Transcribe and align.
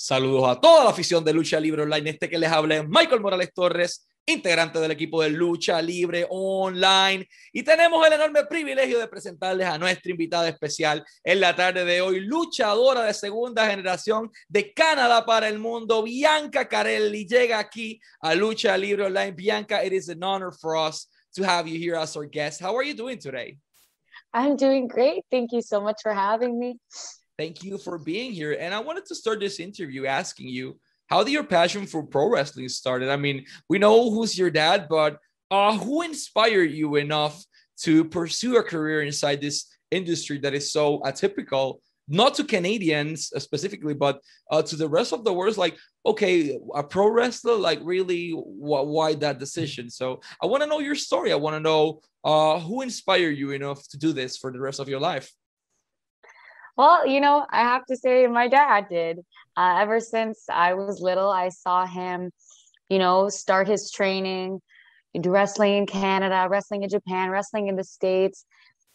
Saludos 0.00 0.48
a 0.48 0.60
toda 0.60 0.84
la 0.84 0.90
afición 0.90 1.24
de 1.24 1.32
Lucha 1.32 1.58
Libre 1.58 1.82
Online. 1.82 2.10
Este 2.10 2.30
que 2.30 2.38
les 2.38 2.48
habla 2.48 2.76
es 2.76 2.88
Michael 2.88 3.20
Morales 3.20 3.52
Torres, 3.52 4.06
integrante 4.24 4.78
del 4.78 4.92
equipo 4.92 5.20
de 5.20 5.30
Lucha 5.30 5.82
Libre 5.82 6.24
Online. 6.30 7.26
Y 7.52 7.64
tenemos 7.64 8.06
el 8.06 8.12
enorme 8.12 8.44
privilegio 8.44 9.00
de 9.00 9.08
presentarles 9.08 9.66
a 9.66 9.76
nuestra 9.76 10.12
invitada 10.12 10.48
especial 10.48 11.04
en 11.24 11.40
la 11.40 11.56
tarde 11.56 11.84
de 11.84 12.00
hoy, 12.00 12.20
luchadora 12.20 13.02
de 13.02 13.12
segunda 13.12 13.68
generación 13.68 14.30
de 14.48 14.72
Canadá 14.72 15.26
para 15.26 15.48
el 15.48 15.58
mundo, 15.58 16.04
Bianca 16.04 16.68
Carelli. 16.68 17.26
Llega 17.26 17.58
aquí 17.58 18.00
a 18.20 18.36
Lucha 18.36 18.78
Libre 18.78 19.06
Online. 19.06 19.32
Bianca, 19.32 19.84
it 19.84 19.92
is 19.92 20.08
an 20.08 20.22
honor 20.22 20.52
for 20.52 20.76
us 20.76 21.10
to 21.34 21.42
have 21.42 21.66
you 21.66 21.76
here 21.76 21.96
as 21.96 22.16
our 22.16 22.24
guest. 22.24 22.60
How 22.62 22.76
are 22.76 22.84
you 22.84 22.94
doing 22.94 23.18
today? 23.18 23.58
I'm 24.32 24.54
doing 24.54 24.86
great. 24.86 25.24
Thank 25.28 25.50
you 25.50 25.60
so 25.60 25.80
much 25.80 26.02
for 26.04 26.14
having 26.14 26.56
me. 26.56 26.78
Thank 27.38 27.62
you 27.62 27.78
for 27.78 27.98
being 27.98 28.32
here. 28.32 28.56
And 28.58 28.74
I 28.74 28.80
wanted 28.80 29.06
to 29.06 29.14
start 29.14 29.38
this 29.38 29.60
interview 29.60 30.06
asking 30.06 30.48
you 30.48 30.76
how 31.06 31.22
did 31.22 31.30
your 31.30 31.44
passion 31.44 31.86
for 31.86 32.02
pro 32.02 32.28
wrestling 32.28 32.68
started? 32.68 33.10
I 33.10 33.16
mean, 33.16 33.46
we 33.68 33.78
know 33.78 34.10
who's 34.10 34.36
your 34.36 34.50
dad, 34.50 34.88
but 34.90 35.18
uh, 35.50 35.78
who 35.78 36.02
inspired 36.02 36.72
you 36.72 36.96
enough 36.96 37.42
to 37.82 38.04
pursue 38.04 38.56
a 38.56 38.62
career 38.62 39.02
inside 39.02 39.40
this 39.40 39.66
industry 39.92 40.38
that 40.40 40.52
is 40.52 40.72
so 40.72 40.98
atypical? 41.00 41.78
Not 42.08 42.34
to 42.34 42.44
Canadians 42.44 43.30
specifically, 43.36 43.94
but 43.94 44.20
uh, 44.50 44.62
to 44.62 44.74
the 44.74 44.88
rest 44.88 45.12
of 45.12 45.24
the 45.24 45.32
world. 45.32 45.56
Like, 45.56 45.76
okay, 46.04 46.58
a 46.74 46.82
pro 46.82 47.08
wrestler, 47.08 47.54
like, 47.54 47.78
really, 47.84 48.30
wh- 48.30 48.88
why 48.88 49.14
that 49.14 49.38
decision? 49.38 49.90
So, 49.90 50.20
I 50.42 50.46
want 50.46 50.62
to 50.62 50.68
know 50.68 50.80
your 50.80 50.94
story. 50.96 51.32
I 51.32 51.36
want 51.36 51.54
to 51.54 51.60
know 51.60 52.00
uh, 52.24 52.58
who 52.58 52.82
inspired 52.82 53.38
you 53.38 53.52
enough 53.52 53.86
to 53.90 53.98
do 53.98 54.12
this 54.12 54.36
for 54.36 54.50
the 54.50 54.60
rest 54.60 54.80
of 54.80 54.88
your 54.88 55.00
life. 55.00 55.30
Well, 56.78 57.08
you 57.08 57.20
know, 57.20 57.44
I 57.50 57.62
have 57.62 57.84
to 57.86 57.96
say 57.96 58.28
my 58.28 58.46
dad 58.46 58.86
did. 58.88 59.18
Uh, 59.56 59.78
ever 59.80 59.98
since 59.98 60.44
I 60.48 60.74
was 60.74 61.00
little, 61.00 61.28
I 61.28 61.48
saw 61.48 61.84
him, 61.86 62.30
you 62.88 63.00
know, 63.00 63.28
start 63.28 63.66
his 63.66 63.90
training, 63.90 64.60
wrestling 65.12 65.74
in 65.74 65.86
Canada, 65.86 66.46
wrestling 66.48 66.84
in 66.84 66.88
Japan, 66.88 67.30
wrestling 67.30 67.66
in 67.66 67.74
the 67.74 67.82
States. 67.82 68.44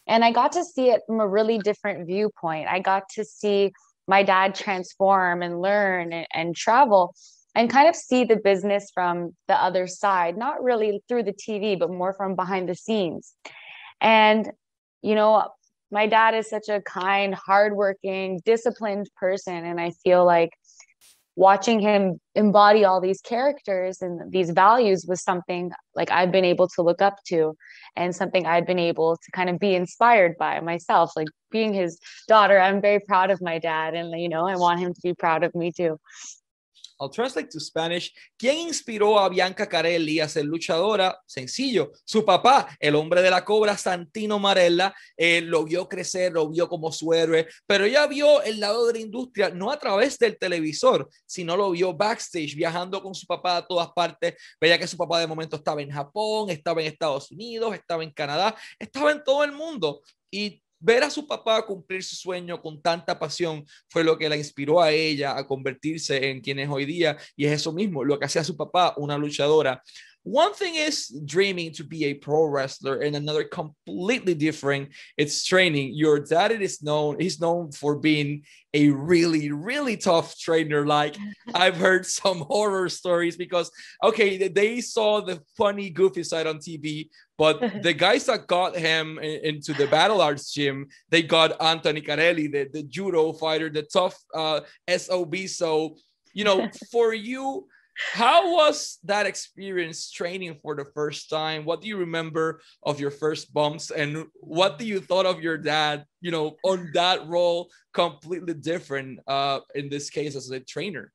And 0.06 0.24
I 0.24 0.32
got 0.32 0.52
to 0.52 0.64
see 0.64 0.88
it 0.88 1.02
from 1.06 1.20
a 1.20 1.28
really 1.28 1.58
different 1.58 2.06
viewpoint. 2.06 2.68
I 2.70 2.80
got 2.80 3.02
to 3.16 3.24
see 3.24 3.72
my 4.08 4.22
dad 4.22 4.54
transform 4.54 5.42
and 5.42 5.60
learn 5.60 6.10
and, 6.14 6.26
and 6.32 6.56
travel 6.56 7.14
and 7.54 7.68
kind 7.68 7.86
of 7.86 7.94
see 7.94 8.24
the 8.24 8.36
business 8.36 8.90
from 8.94 9.36
the 9.46 9.62
other 9.62 9.86
side, 9.86 10.38
not 10.38 10.64
really 10.64 11.02
through 11.06 11.24
the 11.24 11.34
TV, 11.34 11.78
but 11.78 11.90
more 11.90 12.14
from 12.14 12.34
behind 12.34 12.66
the 12.66 12.74
scenes. 12.74 13.34
And, 14.00 14.50
you 15.02 15.14
know, 15.14 15.50
my 15.94 16.08
dad 16.08 16.34
is 16.34 16.50
such 16.50 16.68
a 16.68 16.82
kind, 16.82 17.34
hardworking, 17.34 18.40
disciplined 18.44 19.08
person. 19.16 19.64
And 19.64 19.80
I 19.80 19.92
feel 20.02 20.26
like 20.26 20.50
watching 21.36 21.78
him 21.78 22.20
embody 22.34 22.84
all 22.84 23.00
these 23.00 23.20
characters 23.20 24.02
and 24.02 24.32
these 24.32 24.50
values 24.50 25.06
was 25.08 25.22
something 25.22 25.70
like 25.94 26.10
I've 26.10 26.32
been 26.32 26.44
able 26.44 26.66
to 26.70 26.82
look 26.82 27.00
up 27.00 27.16
to 27.28 27.54
and 27.94 28.14
something 28.14 28.44
I've 28.44 28.66
been 28.66 28.80
able 28.80 29.16
to 29.16 29.30
kind 29.32 29.48
of 29.48 29.60
be 29.60 29.76
inspired 29.76 30.36
by 30.36 30.58
myself. 30.60 31.12
Like 31.14 31.28
being 31.52 31.72
his 31.72 32.00
daughter, 32.26 32.58
I'm 32.60 32.80
very 32.80 32.98
proud 32.98 33.30
of 33.30 33.40
my 33.40 33.60
dad 33.60 33.94
and 33.94 34.20
you 34.20 34.28
know, 34.28 34.48
I 34.48 34.56
want 34.56 34.80
him 34.80 34.94
to 34.94 35.00
be 35.00 35.14
proud 35.14 35.44
of 35.44 35.54
me 35.54 35.70
too. 35.70 35.98
I'll 37.00 37.10
translate 37.10 37.48
to 37.50 37.60
Spanish. 37.60 38.12
¿Quién 38.36 38.58
inspiró 38.58 39.18
a 39.18 39.28
Bianca 39.28 39.68
Carelli 39.68 40.20
a 40.20 40.28
ser 40.28 40.44
luchadora? 40.44 41.20
Sencillo, 41.26 41.92
su 42.04 42.24
papá, 42.24 42.76
el 42.78 42.94
hombre 42.94 43.22
de 43.22 43.30
la 43.30 43.44
cobra, 43.44 43.76
Santino 43.76 44.38
Marella, 44.38 44.94
eh, 45.16 45.40
lo 45.40 45.64
vio 45.64 45.88
crecer, 45.88 46.32
lo 46.32 46.48
vio 46.48 46.68
como 46.68 46.92
su 46.92 47.12
héroe, 47.12 47.46
pero 47.66 47.84
ella 47.84 48.06
vio 48.06 48.42
el 48.42 48.60
lado 48.60 48.86
de 48.86 48.94
la 48.94 48.98
industria 49.00 49.50
no 49.50 49.70
a 49.70 49.78
través 49.78 50.18
del 50.18 50.38
televisor, 50.38 51.08
sino 51.26 51.56
lo 51.56 51.70
vio 51.70 51.94
backstage, 51.94 52.54
viajando 52.54 53.02
con 53.02 53.14
su 53.14 53.26
papá 53.26 53.58
a 53.58 53.66
todas 53.66 53.88
partes. 53.92 54.34
Veía 54.60 54.78
que 54.78 54.86
su 54.86 54.96
papá 54.96 55.20
de 55.20 55.26
momento 55.26 55.56
estaba 55.56 55.82
en 55.82 55.90
Japón, 55.90 56.50
estaba 56.50 56.80
en 56.80 56.88
Estados 56.88 57.30
Unidos, 57.30 57.74
estaba 57.74 58.02
en 58.02 58.12
Canadá, 58.12 58.54
estaba 58.78 59.12
en 59.12 59.22
todo 59.22 59.44
el 59.44 59.52
mundo. 59.52 60.02
Y 60.30 60.63
ver 60.84 61.02
a 61.02 61.10
su 61.10 61.26
papá 61.26 61.64
cumplir 61.64 62.04
su 62.04 62.14
sueño 62.14 62.60
con 62.60 62.80
tanta 62.82 63.18
pasión 63.18 63.64
fue 63.88 64.04
lo 64.04 64.18
que 64.18 64.28
la 64.28 64.36
inspiró 64.36 64.82
a 64.82 64.90
ella 64.92 65.36
a 65.36 65.46
convertirse 65.46 66.30
en 66.30 66.42
quien 66.42 66.58
es 66.58 66.68
hoy 66.68 66.84
día 66.84 67.16
y 67.34 67.46
es 67.46 67.52
eso 67.52 67.72
mismo, 67.72 68.04
lo 68.04 68.18
que 68.18 68.26
hacía 68.26 68.44
su 68.44 68.54
papá, 68.54 68.92
una 68.98 69.16
luchadora. 69.16 69.82
One 70.24 70.54
thing 70.54 70.74
is 70.74 71.08
dreaming 71.26 71.72
to 71.72 71.84
be 71.84 72.06
a 72.06 72.14
pro 72.14 72.46
wrestler, 72.46 73.00
and 73.00 73.14
another 73.14 73.44
completely 73.44 74.32
different. 74.34 74.88
It's 75.18 75.44
training. 75.44 75.92
Your 75.94 76.18
dad 76.18 76.50
is 76.50 76.82
known. 76.82 77.20
He's 77.20 77.40
known 77.40 77.72
for 77.72 77.96
being 77.98 78.44
a 78.72 78.88
really, 78.88 79.52
really 79.52 79.98
tough 79.98 80.38
trainer. 80.38 80.86
Like 80.86 81.16
I've 81.54 81.76
heard 81.76 82.06
some 82.06 82.38
horror 82.38 82.88
stories 82.88 83.36
because 83.36 83.70
okay, 84.02 84.48
they 84.48 84.80
saw 84.80 85.20
the 85.20 85.42
funny, 85.58 85.90
goofy 85.90 86.24
side 86.24 86.46
on 86.46 86.56
TV, 86.56 87.10
but 87.36 87.60
the 87.82 87.92
guys 87.92 88.24
that 88.24 88.46
got 88.46 88.74
him 88.74 89.18
into 89.18 89.74
the 89.74 89.86
battle 89.88 90.22
arts 90.22 90.50
gym, 90.52 90.88
they 91.10 91.22
got 91.22 91.60
Anthony 91.60 92.00
Carelli, 92.00 92.50
the, 92.50 92.70
the 92.72 92.82
judo 92.84 93.34
fighter, 93.34 93.68
the 93.68 93.82
tough 93.82 94.16
uh, 94.34 94.60
SOB. 94.88 95.36
So 95.48 95.96
you 96.34 96.44
know, 96.44 96.68
for 96.92 97.14
you 97.14 97.66
how 98.12 98.52
was 98.52 98.98
that 99.04 99.26
experience 99.26 100.10
training 100.10 100.58
for 100.62 100.74
the 100.74 100.84
first 100.84 101.30
time 101.30 101.64
what 101.64 101.80
do 101.80 101.88
you 101.88 101.96
remember 101.96 102.60
of 102.82 103.00
your 103.00 103.10
first 103.10 103.52
bumps 103.52 103.90
and 103.90 104.26
what 104.34 104.78
do 104.78 104.86
you 104.86 105.00
thought 105.00 105.26
of 105.26 105.40
your 105.40 105.56
dad 105.56 106.04
you 106.20 106.30
know 106.30 106.56
on 106.64 106.90
that 106.94 107.26
role 107.26 107.68
completely 107.92 108.54
different 108.54 109.18
uh 109.26 109.60
in 109.74 109.88
this 109.88 110.10
case 110.10 110.34
as 110.36 110.50
a 110.50 110.60
trainer 110.60 111.12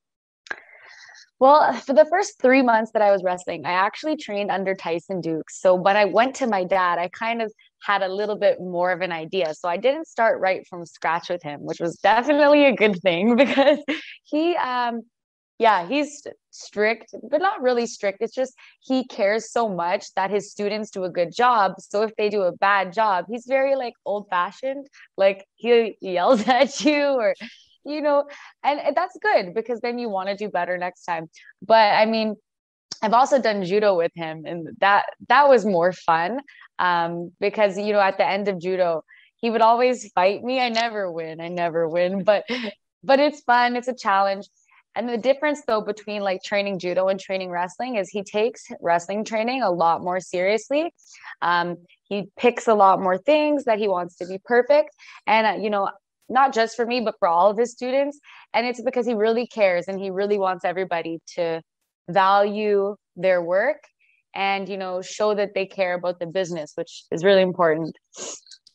well, 1.39 1.71
for 1.71 1.93
the 1.93 2.05
first 2.09 2.41
three 2.41 2.61
months 2.61 2.91
that 2.91 3.01
I 3.01 3.11
was 3.11 3.23
wrestling, 3.23 3.65
I 3.65 3.71
actually 3.71 4.17
trained 4.17 4.51
under 4.51 4.75
Tyson 4.75 5.21
Dux. 5.21 5.61
So 5.61 5.73
when 5.73 5.95
I 5.95 6.03
went 6.03 6.35
to 6.35 6.47
my 6.47 6.65
dad, 6.65 6.99
I 6.99 7.07
kind 7.07 7.41
of 7.41 7.53
had 7.81 8.01
a 8.01 8.13
little 8.13 8.35
bit 8.35 8.59
more 8.59 8.91
of 8.91 8.99
an 8.99 9.13
idea. 9.13 9.53
So 9.53 9.69
I 9.69 9.77
didn't 9.77 10.07
start 10.07 10.41
right 10.41 10.67
from 10.67 10.85
scratch 10.85 11.29
with 11.29 11.41
him, 11.41 11.61
which 11.61 11.79
was 11.79 11.95
definitely 11.97 12.65
a 12.65 12.75
good 12.75 12.99
thing 13.01 13.35
because 13.37 13.79
he 14.25 14.57
um 14.57 15.03
yeah, 15.59 15.85
he's 15.85 16.25
strict, 16.51 17.13
but 17.29 17.41
not 17.41 17.61
really 17.61 17.85
strict. 17.85 18.19
It's 18.21 18.33
just 18.33 18.53
he 18.79 19.05
cares 19.05 19.51
so 19.51 19.67
much 19.67 20.05
that 20.15 20.31
his 20.31 20.49
students 20.49 20.89
do 20.89 21.03
a 21.03 21.09
good 21.09 21.35
job. 21.35 21.73
So 21.79 22.01
if 22.03 22.15
they 22.15 22.29
do 22.29 22.43
a 22.43 22.53
bad 22.53 22.93
job, 22.93 23.25
he's 23.29 23.45
very 23.45 23.75
like 23.75 23.93
old 24.05 24.27
fashioned. 24.29 24.87
Like 25.17 25.45
he 25.55 25.97
yells 25.99 26.47
at 26.47 26.83
you 26.83 27.03
or 27.03 27.35
you 27.83 28.01
know, 28.01 28.25
and 28.63 28.95
that's 28.95 29.17
good 29.21 29.53
because 29.53 29.81
then 29.81 29.99
you 29.99 30.09
want 30.09 30.29
to 30.29 30.35
do 30.35 30.49
better 30.49 30.77
next 30.77 31.03
time. 31.03 31.29
But 31.61 31.93
I 31.93 32.05
mean, 32.05 32.35
I've 33.01 33.13
also 33.13 33.41
done 33.41 33.63
judo 33.65 33.97
with 33.97 34.11
him, 34.15 34.43
and 34.45 34.69
that 34.79 35.05
that 35.27 35.49
was 35.49 35.65
more 35.65 35.91
fun 35.91 36.39
um, 36.79 37.31
because 37.41 37.77
you 37.77 37.91
know 37.91 37.99
at 37.99 38.17
the 38.17 38.25
end 38.27 38.47
of 38.47 38.61
judo, 38.61 39.03
he 39.37 39.49
would 39.49 39.61
always 39.61 40.09
fight 40.13 40.41
me. 40.41 40.61
I 40.61 40.69
never 40.69 41.11
win. 41.11 41.41
I 41.41 41.49
never 41.49 41.87
win, 41.89 42.23
but 42.23 42.45
but 43.03 43.19
it's 43.19 43.41
fun. 43.41 43.75
It's 43.75 43.87
a 43.87 43.95
challenge. 43.95 44.47
And 44.99 45.07
the 45.07 45.17
difference 45.17 45.61
though 45.65 45.79
between 45.79 46.23
like 46.23 46.43
training 46.43 46.77
judo 46.77 47.07
and 47.07 47.17
training 47.17 47.51
wrestling 47.51 47.95
is 47.95 48.09
he 48.09 48.21
takes 48.21 48.65
wrestling 48.81 49.23
training 49.23 49.61
a 49.61 49.71
lot 49.71 50.03
more 50.03 50.19
seriously. 50.19 50.93
Um, 51.41 51.77
he 52.03 52.27
picks 52.37 52.67
a 52.67 52.73
lot 52.73 52.99
more 52.99 53.17
things 53.17 53.63
that 53.63 53.79
he 53.79 53.87
wants 53.87 54.17
to 54.17 54.27
be 54.27 54.39
perfect. 54.43 54.89
And, 55.25 55.47
uh, 55.47 55.63
you 55.63 55.69
know, 55.69 55.89
not 56.27 56.53
just 56.53 56.75
for 56.75 56.85
me, 56.85 56.99
but 56.99 57.15
for 57.17 57.29
all 57.29 57.49
of 57.49 57.57
his 57.57 57.71
students. 57.71 58.19
And 58.53 58.67
it's 58.67 58.81
because 58.81 59.05
he 59.05 59.13
really 59.13 59.47
cares 59.47 59.87
and 59.87 59.97
he 59.97 60.09
really 60.09 60.37
wants 60.37 60.65
everybody 60.65 61.19
to 61.35 61.61
value 62.09 62.97
their 63.15 63.41
work 63.41 63.81
and, 64.35 64.67
you 64.67 64.75
know, 64.75 65.01
show 65.01 65.33
that 65.33 65.53
they 65.55 65.65
care 65.65 65.93
about 65.93 66.19
the 66.19 66.27
business, 66.27 66.73
which 66.75 67.05
is 67.09 67.23
really 67.23 67.41
important. 67.41 67.95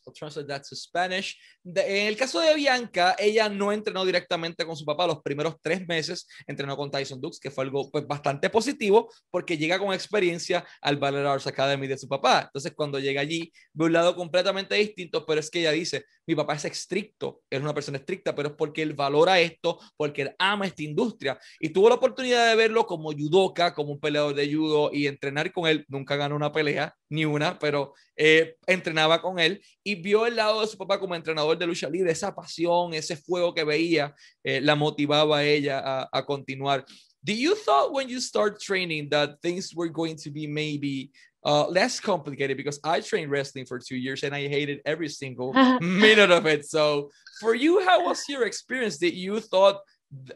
I'll 0.07 0.13
translate 0.13 0.47
that 0.47 0.63
to 0.69 0.75
Spanish. 0.75 1.37
De, 1.67 2.01
en 2.01 2.07
el 2.07 2.15
caso 2.15 2.39
de 2.41 2.53
Bianca, 2.53 3.15
ella 3.17 3.49
no 3.49 3.71
entrenó 3.71 4.05
directamente 4.05 4.63
con 4.67 4.77
su 4.77 4.85
papá 4.85 5.07
los 5.07 5.23
primeros 5.23 5.55
tres 5.63 5.87
meses, 5.87 6.27
entrenó 6.45 6.77
con 6.77 6.91
Tyson 6.91 7.19
Dux, 7.19 7.39
que 7.39 7.49
fue 7.49 7.63
algo 7.63 7.89
pues, 7.89 8.05
bastante 8.05 8.51
positivo 8.51 9.11
porque 9.31 9.57
llega 9.57 9.79
con 9.79 9.91
experiencia 9.91 10.63
al 10.79 10.97
Ballet 10.97 11.25
Arts 11.25 11.47
Academy 11.47 11.87
de 11.87 11.97
su 11.97 12.07
papá. 12.07 12.43
Entonces, 12.43 12.73
cuando 12.75 12.99
llega 12.99 13.19
allí, 13.19 13.51
ve 13.73 13.85
un 13.85 13.93
lado 13.93 14.15
completamente 14.15 14.75
distinto, 14.75 15.25
pero 15.25 15.39
es 15.39 15.49
que 15.49 15.61
ella 15.61 15.71
dice, 15.71 16.05
mi 16.27 16.35
papá 16.35 16.53
es 16.53 16.65
estricto, 16.65 17.41
es 17.49 17.59
una 17.59 17.73
persona 17.73 17.97
estricta, 17.97 18.35
pero 18.35 18.49
es 18.49 18.55
porque 18.55 18.83
él 18.83 18.93
valora 18.93 19.39
esto, 19.39 19.79
porque 19.97 20.21
él 20.21 20.35
ama 20.37 20.67
esta 20.67 20.83
industria. 20.83 21.39
Y 21.59 21.69
tuvo 21.69 21.89
la 21.89 21.95
oportunidad 21.95 22.47
de 22.47 22.55
verlo 22.55 22.85
como 22.85 23.11
judoka, 23.11 23.73
como 23.73 23.91
un 23.91 23.99
peleador 23.99 24.35
de 24.35 24.53
judo 24.53 24.91
y 24.93 25.07
entrenar 25.07 25.51
con 25.51 25.65
él. 25.67 25.83
Nunca 25.87 26.15
ganó 26.15 26.35
una 26.35 26.51
pelea, 26.51 26.93
ni 27.09 27.25
una, 27.25 27.57
pero 27.57 27.93
eh, 28.15 28.55
entrenaba 28.67 29.21
con 29.21 29.39
él 29.39 29.61
y 29.83 29.95
vio 29.95 30.25
el 30.25 30.35
lado 30.35 30.61
de 30.61 30.67
su 30.67 30.77
papá 30.77 30.99
como 30.99 31.15
entrenador 31.15 31.54
de 31.57 31.67
lucha 31.67 31.89
libre, 31.89 32.11
esa 32.11 32.33
pasión, 32.33 32.93
ese 32.93 33.15
fuego 33.15 33.53
que 33.53 33.63
veía, 33.63 34.13
eh, 34.43 34.61
la 34.61 34.75
motivaba 34.75 35.37
a 35.37 35.43
ella 35.43 35.79
a, 35.79 36.09
a 36.11 36.25
continuar. 36.25 36.85
Do 37.23 37.33
you 37.33 37.55
thought 37.55 37.91
when 37.91 38.07
you 38.07 38.19
start 38.19 38.61
training 38.61 39.09
that 39.09 39.41
things 39.41 39.73
were 39.73 39.89
going 39.89 40.15
to 40.17 40.29
be 40.29 40.45
maybe 40.45 41.09
uh, 41.43 41.67
less 41.67 41.99
complicated? 41.99 42.55
Because 42.55 42.79
I 42.83 43.01
trained 43.01 43.31
wrestling 43.31 43.65
for 43.65 43.79
two 43.79 43.95
years 43.97 44.23
and 44.23 44.35
I 44.35 44.47
hated 44.47 44.81
every 44.85 45.09
single 45.09 45.51
minute 45.81 46.29
of 46.29 46.45
it. 46.45 46.65
So 46.65 47.09
for 47.39 47.55
you, 47.55 47.83
how 47.83 48.05
was 48.05 48.23
your 48.29 48.45
experience? 48.45 48.97
Did 48.97 49.15
you 49.15 49.39
thought 49.39 49.79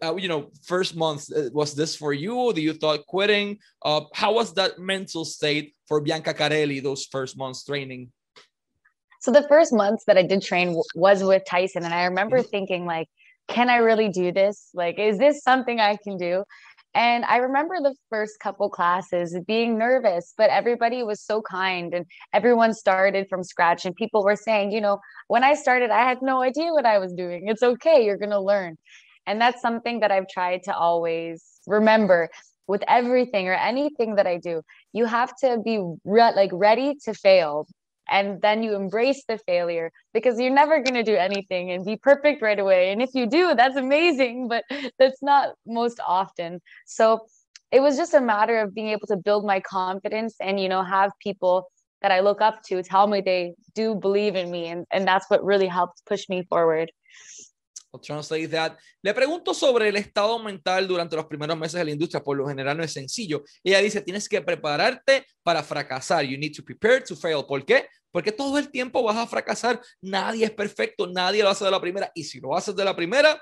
uh, 0.03 0.15
you 0.15 0.27
know, 0.27 0.49
first 0.65 0.95
month, 0.95 1.29
uh, 1.31 1.49
was 1.53 1.75
this 1.75 1.95
for 1.95 2.13
you? 2.13 2.51
Do 2.53 2.61
you 2.61 2.73
thought 2.73 3.05
quitting? 3.05 3.59
Uh, 3.83 4.01
how 4.13 4.33
was 4.33 4.53
that 4.55 4.79
mental 4.79 5.25
state 5.25 5.75
for 5.87 6.01
Bianca 6.01 6.33
Carelli, 6.33 6.81
those 6.81 7.05
first 7.05 7.37
months 7.37 7.63
training? 7.63 8.11
So 9.19 9.31
the 9.31 9.47
first 9.47 9.73
months 9.73 10.05
that 10.05 10.17
I 10.17 10.23
did 10.23 10.41
train 10.41 10.81
was 10.95 11.23
with 11.23 11.43
Tyson. 11.45 11.83
And 11.83 11.93
I 11.93 12.05
remember 12.05 12.39
mm-hmm. 12.39 12.49
thinking 12.49 12.85
like, 12.85 13.07
can 13.47 13.69
I 13.69 13.77
really 13.77 14.09
do 14.09 14.31
this? 14.31 14.69
Like, 14.73 14.99
is 14.99 15.17
this 15.17 15.41
something 15.43 15.79
I 15.79 15.97
can 15.97 16.17
do? 16.17 16.43
And 16.95 17.23
I 17.25 17.37
remember 17.37 17.75
the 17.81 17.95
first 18.09 18.39
couple 18.39 18.69
classes 18.69 19.37
being 19.45 19.77
nervous, 19.77 20.33
but 20.37 20.49
everybody 20.49 21.03
was 21.03 21.21
so 21.21 21.41
kind 21.41 21.93
and 21.93 22.05
everyone 22.33 22.73
started 22.73 23.27
from 23.29 23.43
scratch. 23.43 23.85
And 23.85 23.95
people 23.95 24.23
were 24.23 24.35
saying, 24.35 24.71
you 24.71 24.81
know, 24.81 24.99
when 25.27 25.43
I 25.43 25.53
started, 25.53 25.91
I 25.91 26.03
had 26.03 26.21
no 26.21 26.41
idea 26.41 26.71
what 26.73 26.85
I 26.85 26.97
was 26.97 27.13
doing. 27.13 27.47
It's 27.47 27.61
okay, 27.61 28.03
you're 28.03 28.17
going 28.17 28.31
to 28.31 28.39
learn. 28.39 28.77
And 29.27 29.39
that's 29.39 29.61
something 29.61 29.99
that 29.99 30.11
I've 30.11 30.27
tried 30.27 30.63
to 30.63 30.75
always 30.75 31.43
remember 31.67 32.29
with 32.67 32.83
everything 32.87 33.47
or 33.47 33.53
anything 33.53 34.15
that 34.15 34.25
I 34.25 34.37
do. 34.37 34.61
You 34.93 35.05
have 35.05 35.35
to 35.41 35.59
be 35.63 35.83
re- 36.05 36.35
like 36.35 36.51
ready 36.53 36.95
to 37.05 37.13
fail 37.13 37.67
and 38.09 38.41
then 38.41 38.63
you 38.63 38.75
embrace 38.75 39.23
the 39.27 39.37
failure 39.37 39.91
because 40.13 40.39
you're 40.39 40.53
never 40.53 40.81
going 40.81 40.95
to 40.95 41.03
do 41.03 41.15
anything 41.15 41.71
and 41.71 41.85
be 41.85 41.95
perfect 41.95 42.41
right 42.41 42.59
away 42.59 42.91
and 42.91 43.01
if 43.01 43.13
you 43.13 43.27
do 43.27 43.55
that's 43.55 43.75
amazing 43.75 44.47
but 44.47 44.63
that's 44.99 45.21
not 45.21 45.55
most 45.65 45.99
often 46.05 46.61
so 46.85 47.25
it 47.71 47.81
was 47.81 47.95
just 47.97 48.13
a 48.13 48.21
matter 48.21 48.59
of 48.59 48.73
being 48.73 48.87
able 48.87 49.07
to 49.07 49.17
build 49.17 49.45
my 49.45 49.59
confidence 49.59 50.35
and 50.41 50.59
you 50.59 50.69
know 50.69 50.83
have 50.83 51.11
people 51.19 51.69
that 52.01 52.11
i 52.11 52.19
look 52.19 52.41
up 52.41 52.61
to 52.63 52.81
tell 52.83 53.07
me 53.07 53.21
they 53.21 53.53
do 53.75 53.95
believe 53.95 54.35
in 54.35 54.49
me 54.49 54.67
and, 54.67 54.85
and 54.91 55.07
that's 55.07 55.29
what 55.29 55.43
really 55.43 55.67
helped 55.67 56.01
push 56.05 56.27
me 56.29 56.43
forward 56.49 56.91
I'll 57.91 57.99
translate 57.99 58.51
that. 58.51 58.77
Le 59.01 59.13
pregunto 59.13 59.53
sobre 59.53 59.89
el 59.89 59.95
estado 59.95 60.37
mental 60.39 60.87
durante 60.87 61.15
los 61.15 61.25
primeros 61.25 61.57
meses 61.57 61.79
de 61.79 61.85
la 61.85 61.91
industria. 61.91 62.23
Por 62.23 62.37
lo 62.37 62.47
general 62.47 62.77
no 62.77 62.83
es 62.83 62.93
sencillo. 62.93 63.43
Ella 63.63 63.79
dice, 63.79 64.01
tienes 64.01 64.29
que 64.29 64.41
prepararte 64.41 65.25
para 65.43 65.63
fracasar. 65.63 66.23
You 66.23 66.37
need 66.37 66.53
to 66.55 66.63
prepare 66.63 67.01
to 67.01 67.15
fail. 67.15 67.45
¿Por 67.45 67.65
qué? 67.65 67.87
Porque 68.11 68.31
todo 68.31 68.57
el 68.57 68.69
tiempo 68.69 69.03
vas 69.03 69.17
a 69.17 69.27
fracasar. 69.27 69.81
Nadie 70.01 70.45
es 70.45 70.51
perfecto, 70.51 71.07
nadie 71.07 71.43
lo 71.43 71.49
hace 71.49 71.65
de 71.65 71.71
la 71.71 71.81
primera. 71.81 72.11
Y 72.15 72.23
si 72.23 72.39
lo 72.39 72.55
haces 72.55 72.75
de 72.75 72.85
la 72.85 72.95
primera, 72.95 73.39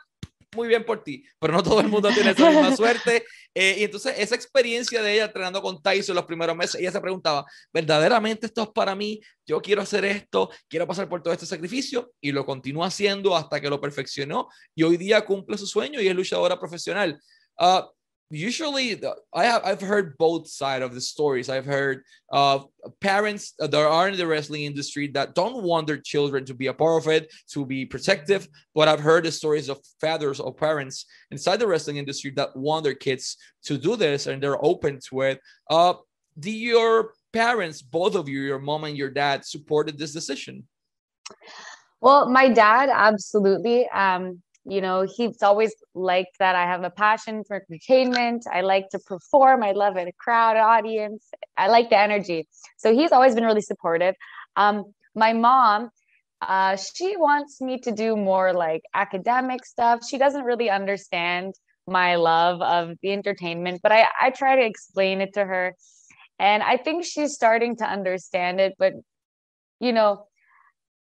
muy 0.56 0.68
bien 0.68 0.86
por 0.86 1.04
ti, 1.04 1.24
pero 1.40 1.54
no 1.54 1.62
todo 1.62 1.82
el 1.82 1.88
mundo 1.88 2.10
tiene 2.14 2.32
esa 2.32 2.50
misma 2.50 2.76
suerte. 2.76 3.26
Eh, 3.54 3.78
y 3.80 3.84
entonces 3.84 4.16
esa 4.18 4.36
experiencia 4.36 5.02
de 5.02 5.14
ella 5.14 5.26
entrenando 5.26 5.62
con 5.62 5.82
Tyson 5.82 6.16
los 6.16 6.26
primeros 6.26 6.56
meses, 6.56 6.80
ella 6.80 6.92
se 6.92 7.02
preguntaba, 7.02 7.46
¿verdaderamente 7.74 8.48
esto 8.48 8.64
es 8.64 8.70
para 8.70 8.96
mí? 8.96 9.20
Yo 9.46 9.62
quiero 9.62 9.82
hacer 9.82 10.06
esto, 10.06 10.50
quiero 10.68 10.88
pasar 10.88 11.10
por 11.10 11.22
todo 11.22 11.34
este 11.34 11.46
sacrificio 11.46 12.12
y 12.22 12.32
lo 12.32 12.46
continúa 12.46 12.88
haciendo 12.88 13.36
hasta 13.36 13.60
que 13.60 13.70
lo 13.70 13.82
perfeccionó 13.82 14.48
y 14.76 14.84
hoy 14.84 14.98
día 14.98 15.26
cumple 15.26 15.58
su 15.58 15.68
sueño 15.68 16.02
y 16.02 16.08
es 16.08 16.16
luchadora 16.16 16.60
profesional. 16.60 17.20
Uh, 17.60 17.82
usually 18.30 18.96
the, 18.96 19.16
I 19.34 19.46
have 19.46 19.64
I've 19.64 19.82
heard 19.82 20.18
both 20.18 20.48
side 20.48 20.82
of 20.82 20.94
the 20.94 21.02
stories. 21.02 21.50
I've 21.50 21.66
heard 21.66 22.04
uh, 22.32 22.60
parents 23.00 23.54
that 23.60 23.74
are 23.74 24.10
in 24.10 24.18
the 24.18 24.28
wrestling 24.28 24.64
industry 24.64 25.08
that 25.10 25.36
don't 25.36 25.64
want 25.64 25.88
their 25.88 25.98
children 26.00 26.44
to 26.46 26.54
be 26.54 26.68
a 26.68 26.74
part 26.74 27.04
of 27.04 27.10
it, 27.10 27.32
to 27.52 27.66
be 27.66 27.86
protective. 27.86 28.48
But 28.76 28.88
I've 28.88 29.00
heard 29.00 29.24
the 29.26 29.32
stories 29.32 29.70
of 29.70 29.80
fathers 30.02 30.40
or 30.40 30.54
parents 30.54 31.06
inside 31.32 31.58
the 31.58 31.68
wrestling 31.68 31.98
industry 31.98 32.32
that 32.36 32.56
want 32.56 32.84
their 32.84 32.96
kids 32.96 33.38
to 33.66 33.78
do 33.78 33.96
this 33.96 34.28
and 34.28 34.42
they're 34.42 34.64
open 34.64 35.00
to 35.10 35.22
it. 35.22 35.40
Uh, 35.70 35.94
do 36.40 36.52
your 36.52 37.14
parents, 37.34 37.82
both 37.82 38.16
of 38.16 38.28
you, 38.28 38.42
your 38.42 38.60
mom 38.60 38.84
and 38.84 38.98
your 38.98 39.10
dad, 39.10 39.46
supported 39.46 39.98
this 39.98 40.14
decision? 40.14 40.68
Well, 42.02 42.30
my 42.30 42.50
dad 42.50 42.90
absolutely. 42.92 43.88
Um, 43.90 44.42
you 44.70 44.82
know 44.82 45.08
he's 45.16 45.42
always 45.42 45.74
liked 45.96 46.38
that 46.40 46.56
i 46.56 46.64
have 46.64 46.84
a 46.84 46.90
passion 46.90 47.44
for 47.44 47.64
entertainment. 47.70 48.46
I 48.52 48.62
like 48.62 48.90
to 48.90 49.00
perform. 49.00 49.64
I 49.64 49.72
love 49.72 49.96
a 49.98 50.12
crowd 50.20 50.58
audience. 50.58 51.30
I 51.56 51.68
like 51.68 51.90
the 51.90 51.98
energy. 51.98 52.48
So 52.78 52.94
he's 52.94 53.12
always 53.12 53.34
been 53.34 53.46
really 53.46 53.62
supportive. 53.62 54.16
Um, 54.56 54.94
my 55.16 55.34
mom 55.34 55.90
uh, 56.42 56.76
she 56.76 57.18
wants 57.18 57.62
me 57.62 57.80
to 57.80 57.92
do 57.92 58.16
more 58.16 58.54
like 58.54 58.84
academic 58.94 59.66
stuff. 59.66 60.02
She 60.08 60.20
doesn't 60.20 60.44
really 60.44 60.70
understand 60.70 61.56
my 61.88 62.16
love 62.16 62.62
of 62.62 62.98
the 63.02 63.14
entertainment 63.14 63.80
but 63.82 63.94
i 63.94 64.06
i 64.22 64.30
try 64.30 64.58
to 64.58 64.66
explain 64.66 65.22
it 65.22 65.34
to 65.34 65.46
her. 65.46 65.74
And 66.40 66.62
i 66.62 66.76
think 66.78 67.06
she's 67.06 67.34
starting 67.34 67.78
to 67.78 67.86
understand 67.86 68.60
it 68.60 68.74
but 68.78 68.94
you 69.80 69.94
know 69.94 70.28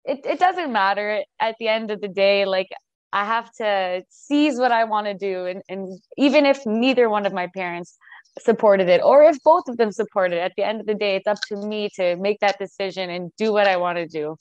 it, 0.04 0.20
it 0.26 0.38
doesn't 0.38 0.72
matter 0.72 1.24
at 1.40 1.56
the 1.58 1.68
end 1.68 1.90
of 1.90 2.00
the 2.00 2.08
day. 2.08 2.44
Like 2.44 2.68
I 3.14 3.24
have 3.24 3.50
to 3.52 4.02
seize 4.10 4.58
what 4.58 4.72
I 4.72 4.82
want 4.84 5.06
to 5.06 5.14
do. 5.14 5.46
And, 5.46 5.62
and 5.68 6.00
even 6.18 6.44
if 6.44 6.66
neither 6.66 7.08
one 7.08 7.26
of 7.26 7.32
my 7.32 7.46
parents 7.46 7.96
supported 8.40 8.88
it, 8.88 9.00
or 9.04 9.22
if 9.22 9.40
both 9.44 9.68
of 9.68 9.76
them 9.76 9.92
supported 9.92 10.38
it, 10.38 10.40
at 10.40 10.52
the 10.56 10.66
end 10.66 10.80
of 10.80 10.86
the 10.86 10.96
day, 10.96 11.14
it's 11.14 11.28
up 11.28 11.38
to 11.48 11.56
me 11.56 11.88
to 11.94 12.16
make 12.16 12.40
that 12.40 12.58
decision 12.58 13.10
and 13.10 13.30
do 13.38 13.52
what 13.52 13.68
I 13.68 13.76
want 13.76 13.98
to 13.98 14.08
do. 14.08 14.36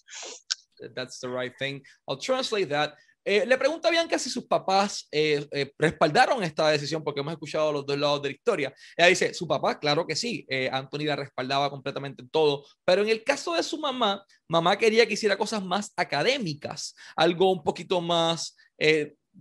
That's 0.95 1.19
the 1.19 1.29
right 1.29 1.53
thing. 1.59 1.81
I'll 2.07 2.17
translate 2.17 2.69
that. 2.69 2.95
Eh, 3.25 3.45
le 3.45 3.57
pregunta 3.57 3.87
a 3.87 3.91
Bianca 3.91 4.19
si 4.19 4.29
sus 4.29 4.45
papás 4.45 5.07
eh, 5.11 5.47
eh, 5.51 5.71
respaldaron 5.77 6.43
esta 6.43 6.69
decisión, 6.69 7.03
porque 7.03 7.21
hemos 7.21 7.33
escuchado 7.33 7.71
los 7.71 7.85
dos 7.85 7.97
lados 7.97 8.21
de 8.21 8.29
la 8.29 8.35
historia. 8.35 8.73
Ella 8.97 9.07
dice, 9.07 9.33
su 9.33 9.47
papá, 9.47 9.79
claro 9.79 10.05
que 10.05 10.15
sí, 10.15 10.45
Anthony 10.71 11.05
la 11.05 11.15
respaldaba 11.15 11.69
completamente 11.69 12.21
en 12.21 12.29
todo, 12.29 12.65
pero 12.83 13.01
en 13.01 13.09
el 13.09 13.23
caso 13.23 13.53
de 13.53 13.63
su 13.63 13.79
mamá, 13.79 14.25
mamá 14.47 14.77
quería 14.77 15.05
que 15.05 15.13
hiciera 15.13 15.37
cosas 15.37 15.63
más 15.63 15.93
académicas, 15.95 16.95
algo 17.15 17.51
un 17.51 17.63
poquito 17.63 18.01
más 18.01 18.55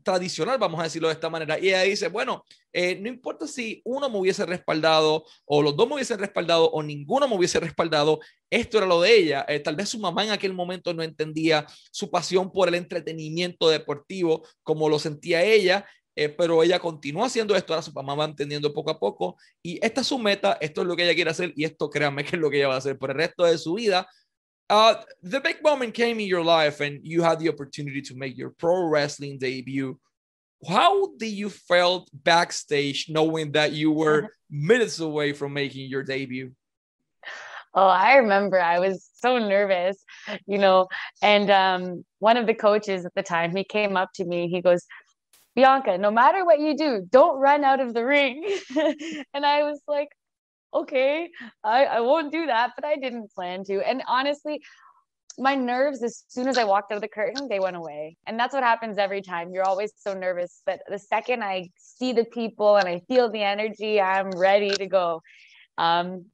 tradicional, 0.02 0.58
vamos 0.58 0.80
a 0.80 0.84
decirlo 0.84 1.08
de 1.08 1.14
esta 1.14 1.28
manera. 1.28 1.58
Y 1.58 1.68
ella 1.68 1.82
dice, 1.82 2.08
bueno, 2.08 2.44
eh, 2.72 2.98
no 3.00 3.08
importa 3.08 3.46
si 3.46 3.82
uno 3.84 4.08
me 4.08 4.18
hubiese 4.18 4.46
respaldado 4.46 5.24
o 5.44 5.62
los 5.62 5.76
dos 5.76 5.86
me 5.88 5.94
hubiesen 5.94 6.18
respaldado 6.18 6.70
o 6.70 6.82
ninguno 6.82 7.28
me 7.28 7.36
hubiese 7.36 7.60
respaldado, 7.60 8.20
esto 8.50 8.78
era 8.78 8.86
lo 8.86 9.00
de 9.00 9.16
ella. 9.16 9.44
Eh, 9.48 9.60
tal 9.60 9.76
vez 9.76 9.90
su 9.90 9.98
mamá 9.98 10.24
en 10.24 10.30
aquel 10.30 10.54
momento 10.54 10.94
no 10.94 11.02
entendía 11.02 11.66
su 11.90 12.10
pasión 12.10 12.50
por 12.50 12.68
el 12.68 12.74
entretenimiento 12.74 13.68
deportivo 13.68 14.46
como 14.62 14.88
lo 14.88 14.98
sentía 14.98 15.42
ella. 15.42 15.86
pero 16.36 16.62
ella 16.62 16.78
continúa 16.78 17.26
haciendo 17.26 17.56
esto, 17.56 17.72
ahora 17.72 17.82
su 17.82 17.92
mamá 17.92 18.14
va 18.14 18.26
entendiendo 18.26 18.70
poco 18.74 18.90
a 18.90 18.98
poco 18.98 19.36
y 19.62 19.78
esta 19.82 20.02
es 20.02 20.06
su 20.06 20.18
meta, 20.18 20.58
esto 20.60 20.82
es 20.82 20.86
lo 20.86 20.94
que 20.94 21.04
ella 21.04 21.14
quiere 21.14 21.30
hacer 21.30 21.54
y 21.56 21.64
esto 21.64 21.88
créanme 21.88 22.22
que 22.24 22.36
es 22.36 22.42
lo 22.42 22.50
que 22.50 22.58
ella 22.58 22.68
va 22.68 22.74
a 22.74 22.78
hacer 22.78 22.98
por 22.98 23.10
el 23.10 23.16
resto 23.16 23.44
de 23.44 23.56
su 23.56 23.74
vida 23.74 24.06
Uh, 24.72 24.94
the 25.22 25.38
big 25.38 25.62
moment 25.62 25.92
came 25.92 26.18
in 26.18 26.26
your 26.26 26.42
life 26.42 26.80
and 26.80 26.98
you 27.02 27.20
had 27.20 27.38
the 27.38 27.46
opportunity 27.50 28.00
to 28.00 28.14
make 28.14 28.38
your 28.38 28.48
pro 28.48 28.88
wrestling 28.88 29.36
debut. 29.36 30.00
How 30.66 31.14
did 31.18 31.26
you 31.26 31.50
felt 31.50 32.08
backstage 32.14 33.10
knowing 33.10 33.52
that 33.52 33.72
you 33.72 33.92
were 33.92 34.30
minutes 34.50 34.98
away 34.98 35.34
from 35.34 35.52
making 35.52 35.90
your 35.90 36.02
debut? 36.02 36.52
Oh, 37.74 37.86
I 37.86 38.14
remember 38.14 38.58
I 38.58 38.78
was 38.78 39.06
so 39.16 39.36
nervous, 39.36 40.02
you 40.46 40.56
know, 40.56 40.88
and 41.20 41.50
um, 41.50 42.04
one 42.20 42.38
of 42.38 42.46
the 42.46 42.54
coaches 42.54 43.04
at 43.04 43.14
the 43.14 43.22
time, 43.22 43.54
he 43.54 43.64
came 43.64 43.98
up 43.98 44.08
to 44.14 44.24
me, 44.24 44.48
he 44.48 44.62
goes, 44.62 44.86
Bianca, 45.54 45.98
no 45.98 46.10
matter 46.10 46.46
what 46.46 46.60
you 46.60 46.74
do, 46.74 47.06
don't 47.10 47.38
run 47.38 47.62
out 47.62 47.80
of 47.80 47.92
the 47.92 48.06
ring. 48.06 48.42
and 49.34 49.44
I 49.44 49.64
was 49.64 49.82
like, 49.86 50.08
okay, 50.74 51.30
I, 51.62 51.84
I 51.84 52.00
won't 52.00 52.32
do 52.32 52.46
that, 52.46 52.72
but 52.76 52.84
I 52.84 52.96
didn't 52.96 53.32
plan 53.32 53.64
to. 53.64 53.86
And 53.86 54.02
honestly, 54.06 54.60
my 55.38 55.54
nerves, 55.54 56.02
as 56.02 56.24
soon 56.28 56.48
as 56.48 56.58
I 56.58 56.64
walked 56.64 56.92
out 56.92 56.96
of 56.96 57.02
the 57.02 57.08
curtain, 57.08 57.48
they 57.48 57.58
went 57.58 57.76
away. 57.76 58.16
And 58.26 58.38
that's 58.38 58.52
what 58.52 58.62
happens 58.62 58.98
every 58.98 59.22
time. 59.22 59.50
You're 59.52 59.64
always 59.64 59.92
so 59.96 60.14
nervous. 60.14 60.62
But 60.66 60.80
the 60.88 60.98
second 60.98 61.42
I 61.42 61.70
see 61.76 62.12
the 62.12 62.24
people 62.24 62.76
and 62.76 62.88
I 62.88 63.00
feel 63.08 63.30
the 63.30 63.42
energy, 63.42 64.00
I'm 64.00 64.30
ready 64.30 64.70
to 64.70 64.86
go. 64.86 65.22
Um, 65.78 66.26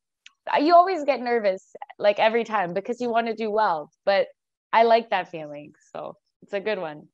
you 0.60 0.74
always 0.74 1.04
get 1.04 1.20
nervous, 1.20 1.74
like 1.98 2.18
every 2.18 2.44
time, 2.44 2.74
because 2.74 3.00
you 3.00 3.10
want 3.10 3.28
to 3.28 3.34
do 3.34 3.50
well. 3.50 3.90
But 4.04 4.26
I 4.72 4.82
like 4.82 5.10
that 5.10 5.30
feeling. 5.30 5.72
So 5.92 6.16
it's 6.42 6.52
a 6.52 6.60
good 6.60 6.78
one. 6.78 7.08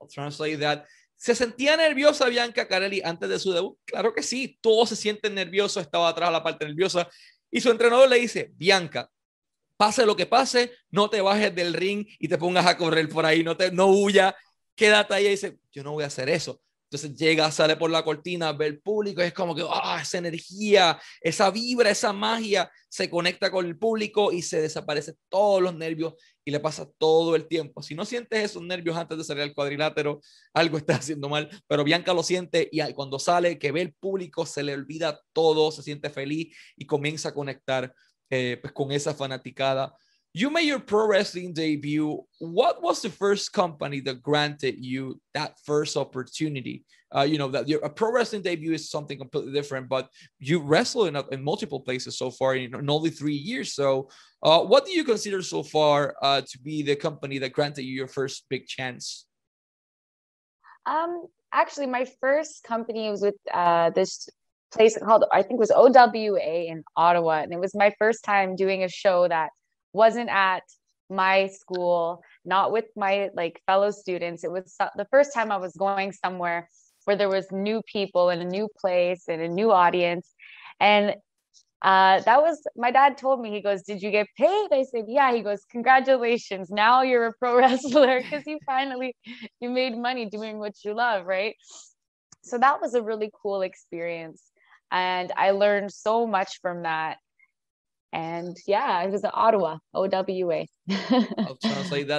I'll 0.00 0.08
translate 0.08 0.60
that. 0.60 0.86
¿Se 1.18 1.34
sentía 1.34 1.76
nerviosa 1.76 2.28
Bianca 2.28 2.68
Carelli 2.68 3.02
antes 3.04 3.28
de 3.28 3.40
su 3.40 3.52
debut? 3.52 3.76
Claro 3.84 4.14
que 4.14 4.22
sí, 4.22 4.56
todos 4.60 4.88
se 4.88 4.96
sienten 4.96 5.34
nerviosos, 5.34 5.82
estaba 5.82 6.08
atrás 6.08 6.30
la 6.30 6.44
parte 6.44 6.64
nerviosa. 6.64 7.08
Y 7.50 7.60
su 7.60 7.70
entrenador 7.70 8.08
le 8.08 8.20
dice, 8.20 8.52
Bianca, 8.54 9.10
pase 9.76 10.06
lo 10.06 10.14
que 10.14 10.26
pase, 10.26 10.72
no 10.90 11.10
te 11.10 11.20
bajes 11.20 11.52
del 11.52 11.74
ring 11.74 12.06
y 12.20 12.28
te 12.28 12.38
pongas 12.38 12.66
a 12.66 12.76
correr 12.76 13.08
por 13.08 13.26
ahí, 13.26 13.42
no, 13.42 13.56
te, 13.56 13.72
no 13.72 13.88
huya, 13.88 14.36
quédate 14.76 15.14
ahí 15.14 15.26
y 15.26 15.30
dice, 15.30 15.58
yo 15.72 15.82
no 15.82 15.92
voy 15.92 16.04
a 16.04 16.06
hacer 16.06 16.28
eso. 16.28 16.60
Entonces 16.90 17.18
llega, 17.18 17.50
sale 17.50 17.76
por 17.76 17.90
la 17.90 18.04
cortina, 18.04 18.52
ve 18.52 18.66
el 18.66 18.80
público, 18.80 19.20
es 19.20 19.34
como 19.34 19.54
que 19.56 19.62
ah, 19.68 19.98
esa 20.00 20.18
energía, 20.18 20.98
esa 21.20 21.50
vibra, 21.50 21.90
esa 21.90 22.12
magia 22.12 22.70
se 22.88 23.10
conecta 23.10 23.50
con 23.50 23.66
el 23.66 23.76
público 23.76 24.32
y 24.32 24.40
se 24.40 24.62
desaparece 24.62 25.14
todos 25.28 25.60
los 25.60 25.74
nervios 25.74 26.14
y 26.48 26.50
le 26.50 26.60
pasa 26.60 26.88
todo 26.96 27.36
el 27.36 27.46
tiempo. 27.46 27.82
Si 27.82 27.94
no 27.94 28.06
sientes 28.06 28.42
esos 28.42 28.62
nervios 28.62 28.96
antes 28.96 29.18
de 29.18 29.24
salir 29.24 29.42
al 29.42 29.52
cuadrilátero, 29.52 30.22
algo 30.54 30.78
está 30.78 30.94
haciendo 30.96 31.28
mal, 31.28 31.50
pero 31.66 31.84
Bianca 31.84 32.14
lo 32.14 32.22
siente 32.22 32.70
y 32.72 32.80
cuando 32.94 33.18
sale, 33.18 33.58
que 33.58 33.70
ve 33.70 33.82
el 33.82 33.92
público, 33.92 34.46
se 34.46 34.62
le 34.62 34.72
olvida 34.72 35.20
todo, 35.34 35.70
se 35.70 35.82
siente 35.82 36.08
feliz 36.08 36.56
y 36.74 36.86
comienza 36.86 37.28
a 37.28 37.34
conectar 37.34 37.92
eh, 38.30 38.56
pues, 38.62 38.72
con 38.72 38.92
esa 38.92 39.12
fanaticada. 39.12 39.94
You 40.38 40.50
made 40.50 40.66
your 40.66 40.78
pro 40.78 41.06
wrestling 41.06 41.52
debut. 41.52 42.22
What 42.38 42.80
was 42.80 43.02
the 43.02 43.10
first 43.10 43.52
company 43.52 43.98
that 44.00 44.22
granted 44.22 44.76
you 44.78 45.20
that 45.34 45.56
first 45.64 45.96
opportunity? 45.96 46.84
Uh, 47.14 47.22
you 47.22 47.38
know 47.38 47.48
that 47.48 47.68
your 47.68 47.80
a 47.80 47.90
pro 47.90 48.12
wrestling 48.12 48.42
debut 48.42 48.72
is 48.72 48.88
something 48.88 49.18
completely 49.18 49.52
different, 49.52 49.88
but 49.88 50.08
you 50.38 50.60
wrestle 50.60 51.06
in, 51.06 51.16
in 51.32 51.42
multiple 51.42 51.80
places 51.80 52.16
so 52.16 52.30
far 52.30 52.54
in, 52.54 52.72
in 52.72 52.88
only 52.88 53.10
three 53.10 53.34
years. 53.34 53.72
So, 53.72 54.10
uh, 54.42 54.60
what 54.60 54.86
do 54.86 54.92
you 54.92 55.02
consider 55.02 55.42
so 55.42 55.64
far 55.64 56.14
uh, 56.22 56.42
to 56.42 56.58
be 56.60 56.82
the 56.82 56.94
company 56.94 57.38
that 57.38 57.52
granted 57.52 57.82
you 57.82 57.94
your 57.94 58.08
first 58.08 58.44
big 58.48 58.66
chance? 58.66 59.26
Um, 60.86 61.26
actually, 61.52 61.86
my 61.86 62.06
first 62.20 62.62
company 62.62 63.10
was 63.10 63.22
with 63.22 63.36
uh, 63.52 63.90
this 63.90 64.28
place 64.70 64.96
called 64.98 65.24
I 65.32 65.42
think 65.42 65.58
was 65.58 65.72
OWA 65.74 66.70
in 66.70 66.84
Ottawa, 66.96 67.40
and 67.42 67.52
it 67.52 67.58
was 67.58 67.74
my 67.74 67.92
first 67.98 68.22
time 68.22 68.54
doing 68.54 68.84
a 68.84 68.88
show 68.88 69.26
that 69.26 69.50
wasn't 70.04 70.30
at 70.30 70.62
my 71.10 71.48
school, 71.48 72.22
not 72.44 72.72
with 72.72 72.86
my 72.96 73.30
like 73.34 73.60
fellow 73.66 73.90
students. 73.90 74.44
It 74.44 74.52
was 74.52 74.76
the 74.96 75.08
first 75.10 75.34
time 75.34 75.50
I 75.50 75.56
was 75.56 75.74
going 75.74 76.12
somewhere 76.12 76.68
where 77.04 77.16
there 77.16 77.28
was 77.28 77.46
new 77.50 77.82
people 77.96 78.30
in 78.30 78.40
a 78.40 78.44
new 78.44 78.68
place 78.80 79.24
and 79.28 79.40
a 79.40 79.48
new 79.48 79.70
audience. 79.72 80.26
And 80.78 81.16
uh, 81.80 82.20
that 82.20 82.40
was 82.42 82.56
my 82.76 82.90
dad 82.90 83.16
told 83.16 83.40
me, 83.40 83.50
he 83.50 83.60
goes, 83.60 83.82
Did 83.82 84.02
you 84.02 84.10
get 84.10 84.26
paid? 84.36 84.68
I 84.72 84.84
said, 84.90 85.04
Yeah. 85.08 85.32
He 85.34 85.42
goes, 85.42 85.64
Congratulations. 85.70 86.70
Now 86.70 87.02
you're 87.02 87.26
a 87.26 87.32
pro 87.32 87.56
wrestler 87.60 88.20
because 88.22 88.46
you 88.46 88.58
finally 88.66 89.16
you 89.60 89.70
made 89.70 89.96
money 89.96 90.26
doing 90.26 90.58
what 90.58 90.74
you 90.84 90.94
love, 90.94 91.26
right? 91.26 91.54
So 92.42 92.58
that 92.58 92.80
was 92.80 92.94
a 92.94 93.02
really 93.02 93.30
cool 93.42 93.62
experience. 93.62 94.42
And 94.90 95.32
I 95.36 95.50
learned 95.52 95.92
so 95.92 96.26
much 96.26 96.60
from 96.60 96.82
that. 96.82 97.18
And 98.12 98.56
yeah, 98.66 99.04
it 99.04 99.10
was 99.10 99.22
Ottawa, 99.24 99.78
OWA. 99.94 100.66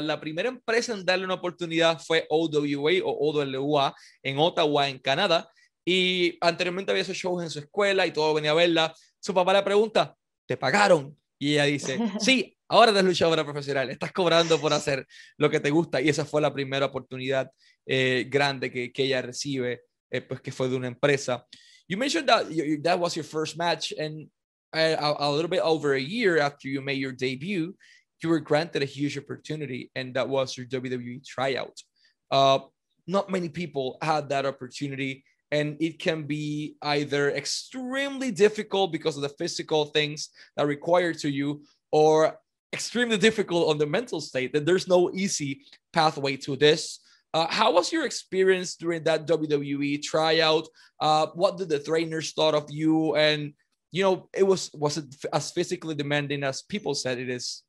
la 0.01 0.19
primera 0.19 0.49
empresa 0.49 0.93
en 0.93 1.03
darle 1.03 1.25
una 1.25 1.33
oportunidad 1.33 1.99
fue 1.99 2.27
OWA 2.29 2.91
o 3.03 3.11
OWA 3.11 3.95
en 4.23 4.37
Ottawa, 4.37 4.87
en 4.87 4.99
Canadá. 4.99 5.49
Y 5.83 6.37
anteriormente 6.41 6.91
había 6.91 7.01
esos 7.01 7.17
shows 7.17 7.43
en 7.43 7.49
su 7.49 7.59
escuela 7.59 8.05
y 8.05 8.11
todo 8.11 8.33
venía 8.35 8.51
a 8.51 8.55
verla. 8.55 8.93
Su 9.19 9.33
papá 9.33 9.53
le 9.53 9.63
pregunta, 9.63 10.15
¿te 10.45 10.57
pagaron? 10.57 11.17
Y 11.39 11.53
ella 11.53 11.63
dice, 11.63 11.97
sí, 12.19 12.55
ahora 12.67 12.91
eres 12.91 13.03
luchadora 13.03 13.43
profesional, 13.43 13.89
estás 13.89 14.11
cobrando 14.11 14.59
por 14.61 14.71
hacer 14.73 15.07
lo 15.37 15.49
que 15.49 15.59
te 15.59 15.71
gusta. 15.71 15.99
Y 16.01 16.09
esa 16.09 16.25
fue 16.25 16.41
la 16.41 16.53
primera 16.53 16.85
oportunidad 16.85 17.49
eh, 17.85 18.27
grande 18.29 18.71
que, 18.71 18.91
que, 18.91 19.03
ella 19.05 19.23
recibe, 19.23 19.81
eh, 20.11 20.21
pues 20.21 20.41
que 20.41 20.51
fue 20.51 20.69
de 20.69 20.75
una 20.75 20.87
empresa. 20.87 21.47
You 21.87 21.97
mentioned 21.97 22.27
that 22.27 22.45
that 22.83 22.99
was 22.99 23.15
your 23.15 23.25
first 23.25 23.57
match, 23.57 23.93
and 23.97 24.29
a, 24.73 25.15
a, 25.19 25.31
little 25.31 25.49
bit 25.49 25.61
over 25.61 25.93
a 25.93 26.01
year 26.01 26.39
after 26.39 26.67
you 26.67 26.81
made 26.81 26.99
your 26.99 27.11
debut, 27.11 27.73
you 28.21 28.29
were 28.29 28.39
granted 28.39 28.81
a 28.81 28.85
huge 28.85 29.17
opportunity, 29.17 29.91
and 29.95 30.13
that 30.13 30.27
was 30.27 30.57
your 30.57 30.67
WWE 30.67 31.25
tryout. 31.25 31.81
Uh, 32.29 32.59
not 33.07 33.31
many 33.31 33.49
people 33.49 33.97
had 34.01 34.29
that 34.29 34.45
opportunity, 34.45 35.23
and 35.51 35.77
it 35.79 35.99
can 35.99 36.23
be 36.23 36.75
either 36.81 37.31
extremely 37.31 38.31
difficult 38.31 38.91
because 38.91 39.15
of 39.15 39.23
the 39.23 39.29
physical 39.29 39.85
things 39.85 40.29
that 40.55 40.67
require 40.67 41.13
to 41.13 41.29
you, 41.29 41.63
or 41.91 42.37
extremely 42.71 43.17
difficult 43.17 43.69
on 43.69 43.77
the 43.77 43.87
mental 43.87 44.21
state. 44.21 44.53
That 44.53 44.65
there's 44.65 44.87
no 44.87 45.09
easy 45.11 45.61
pathway 45.93 46.37
to 46.37 46.55
this. 46.55 46.99
Uh, 47.33 47.47
how 47.47 47.71
was 47.71 47.91
your 47.91 48.05
experience 48.05 48.75
during 48.75 49.03
that 49.03 49.27
WWE 49.27 50.01
tryout? 50.01 50.67
Uh, 50.99 51.27
what 51.33 51.57
did 51.57 51.69
the 51.69 51.79
trainers 51.79 52.33
thought 52.33 52.53
of 52.53 52.65
you, 52.69 53.15
and 53.15 53.53
you 53.91 54.03
know, 54.03 54.29
it 54.33 54.43
was 54.43 54.69
was 54.73 54.97
it 54.97 55.05
as 55.33 55.51
physically 55.51 55.95
demanding 55.95 56.43
as 56.43 56.61
people 56.61 56.93
said 56.93 57.17
it 57.17 57.29
is? 57.29 57.63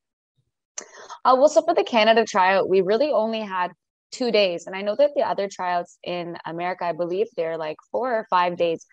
Uh, 1.24 1.36
well, 1.38 1.48
so 1.48 1.62
for 1.62 1.74
the 1.74 1.84
Canada 1.84 2.24
tryout, 2.24 2.68
we 2.68 2.80
really 2.80 3.10
only 3.10 3.40
had 3.40 3.72
two 4.12 4.30
days, 4.30 4.66
and 4.66 4.74
I 4.74 4.82
know 4.82 4.96
that 4.96 5.10
the 5.14 5.22
other 5.22 5.48
tryouts 5.48 5.98
in 6.02 6.36
America, 6.46 6.84
I 6.84 6.92
believe 6.92 7.26
they're 7.36 7.56
like 7.58 7.76
four 7.90 8.12
or 8.12 8.26
five 8.28 8.56
days. 8.56 8.86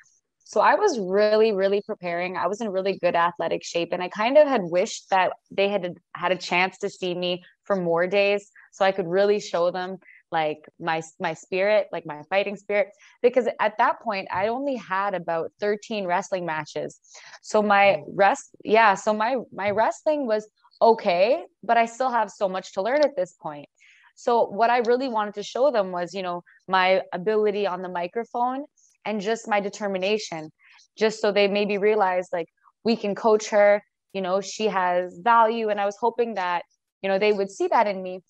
So 0.43 0.61
I 0.61 0.75
was 0.75 0.97
really, 0.97 1.51
really 1.51 1.81
preparing. 1.85 2.37
I 2.37 2.47
was 2.47 2.61
in 2.61 2.69
really 2.69 2.97
good 2.99 3.15
athletic 3.15 3.63
shape, 3.63 3.89
and 3.91 4.01
I 4.01 4.09
kind 4.09 4.37
of 4.37 4.47
had 4.47 4.61
wished 4.63 5.09
that 5.09 5.33
they 5.51 5.67
had 5.69 5.95
had 6.15 6.31
a 6.31 6.37
chance 6.37 6.77
to 6.79 6.89
see 6.89 7.13
me 7.13 7.43
for 7.63 7.75
more 7.75 8.07
days, 8.07 8.49
so 8.71 8.85
I 8.85 8.91
could 8.93 9.07
really 9.07 9.39
show 9.39 9.71
them 9.71 9.97
like 10.31 10.59
my 10.79 11.01
my 11.19 11.33
spirit 11.33 11.87
like 11.91 12.05
my 12.05 12.21
fighting 12.29 12.57
spirit 12.57 12.89
because 13.21 13.47
at 13.59 13.77
that 13.77 14.01
point 14.01 14.27
i 14.31 14.47
only 14.47 14.75
had 14.75 15.13
about 15.13 15.51
13 15.59 16.05
wrestling 16.05 16.45
matches. 16.45 16.99
So 17.41 17.61
my 17.61 18.01
rest 18.13 18.49
yeah 18.63 18.95
so 18.95 19.13
my 19.13 19.37
my 19.53 19.71
wrestling 19.71 20.27
was 20.27 20.47
okay 20.81 21.43
but 21.63 21.77
i 21.77 21.85
still 21.85 22.09
have 22.09 22.29
so 22.29 22.49
much 22.49 22.73
to 22.73 22.81
learn 22.81 23.01
at 23.01 23.15
this 23.15 23.33
point. 23.41 23.67
So 24.15 24.45
what 24.47 24.69
i 24.69 24.79
really 24.79 25.07
wanted 25.07 25.35
to 25.35 25.43
show 25.43 25.71
them 25.71 25.91
was 25.91 26.13
you 26.13 26.23
know 26.23 26.43
my 26.67 27.01
ability 27.13 27.65
on 27.65 27.81
the 27.81 27.89
microphone 27.89 28.65
and 29.05 29.21
just 29.21 29.47
my 29.47 29.59
determination 29.61 30.51
just 30.97 31.21
so 31.21 31.31
they 31.31 31.47
maybe 31.47 31.77
realize 31.77 32.27
like 32.33 32.49
we 32.83 32.95
can 32.95 33.15
coach 33.15 33.49
her. 33.49 33.81
You 34.13 34.21
know 34.21 34.41
she 34.41 34.67
has 34.67 35.19
value 35.21 35.69
and 35.69 35.79
i 35.79 35.85
was 35.85 35.97
hoping 35.99 36.35
that 36.35 36.63
you 37.03 37.09
know 37.09 37.19
they 37.19 37.33
would 37.33 37.51
see 37.51 37.67
that 37.67 37.85
in 37.87 38.01
me 38.01 38.21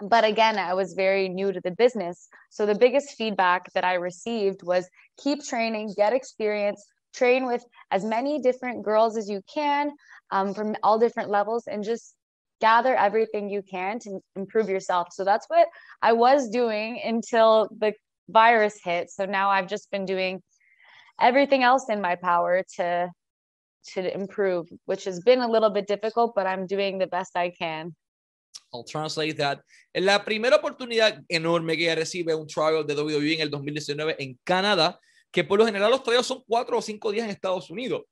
but 0.00 0.24
again 0.24 0.58
i 0.58 0.74
was 0.74 0.92
very 0.94 1.28
new 1.28 1.52
to 1.52 1.60
the 1.60 1.70
business. 1.70 2.28
So 2.50 2.66
the 2.66 2.74
biggest 2.74 3.10
feedback 3.16 3.72
that 3.74 3.84
i 3.84 3.94
received 3.94 4.62
was 4.62 4.88
keep 5.18 5.44
training 5.44 5.94
get 5.96 6.12
experience 6.12 6.84
train 7.14 7.46
with 7.46 7.64
as 7.90 8.04
many 8.04 8.40
different 8.40 8.84
girls 8.84 9.16
as 9.16 9.28
you 9.28 9.40
can 9.52 9.90
um, 10.30 10.52
from 10.52 10.76
all 10.82 10.98
different 10.98 11.30
levels 11.30 11.66
and 11.66 11.82
just 11.82 12.14
gather 12.60 12.94
everything 12.94 13.48
you 13.48 13.62
can 13.62 13.98
to 13.98 14.20
improve 14.34 14.68
yourself. 14.68 15.08
So 15.12 15.24
that's 15.24 15.46
what 15.48 15.68
i 16.02 16.12
was 16.12 16.48
doing 16.48 17.00
until 17.04 17.68
the 17.78 17.94
virus 18.28 18.78
hit. 18.82 19.10
So 19.10 19.24
now 19.24 19.50
i've 19.50 19.68
just 19.68 19.90
been 19.90 20.04
doing 20.04 20.42
everything 21.20 21.62
else 21.62 21.88
in 21.88 22.00
my 22.00 22.16
power 22.16 22.62
to 22.76 23.10
to 23.94 24.14
improve 24.14 24.68
which 24.86 25.04
has 25.04 25.20
been 25.20 25.40
a 25.40 25.48
little 25.48 25.70
bit 25.70 25.86
difficult 25.86 26.32
but 26.34 26.46
i'm 26.46 26.66
doing 26.66 26.98
the 26.98 27.06
best 27.06 27.36
i 27.36 27.50
can 27.50 27.94
I'll 28.72 28.84
translate 28.84 29.34
that. 29.34 29.60
La 29.92 30.24
primera 30.24 30.56
oportunidad 30.56 31.22
enorme 31.28 31.76
que 31.76 31.84
ella 31.84 31.94
recibe 31.94 32.34
un 32.34 32.46
trial 32.46 32.86
de 32.86 32.94
WWE 32.94 33.34
en 33.34 33.40
el 33.40 33.50
2019 33.50 34.16
en 34.18 34.38
Canadá, 34.44 34.98
que 35.30 35.44
por 35.44 35.58
lo 35.58 35.66
general 35.66 35.90
los 35.90 36.02
trials 36.02 36.26
son 36.26 36.42
cuatro 36.46 36.78
o 36.78 36.82
cinco 36.82 37.10
días 37.10 37.24
en 37.24 37.30
Estados 37.30 37.70
Unidos, 37.70 38.02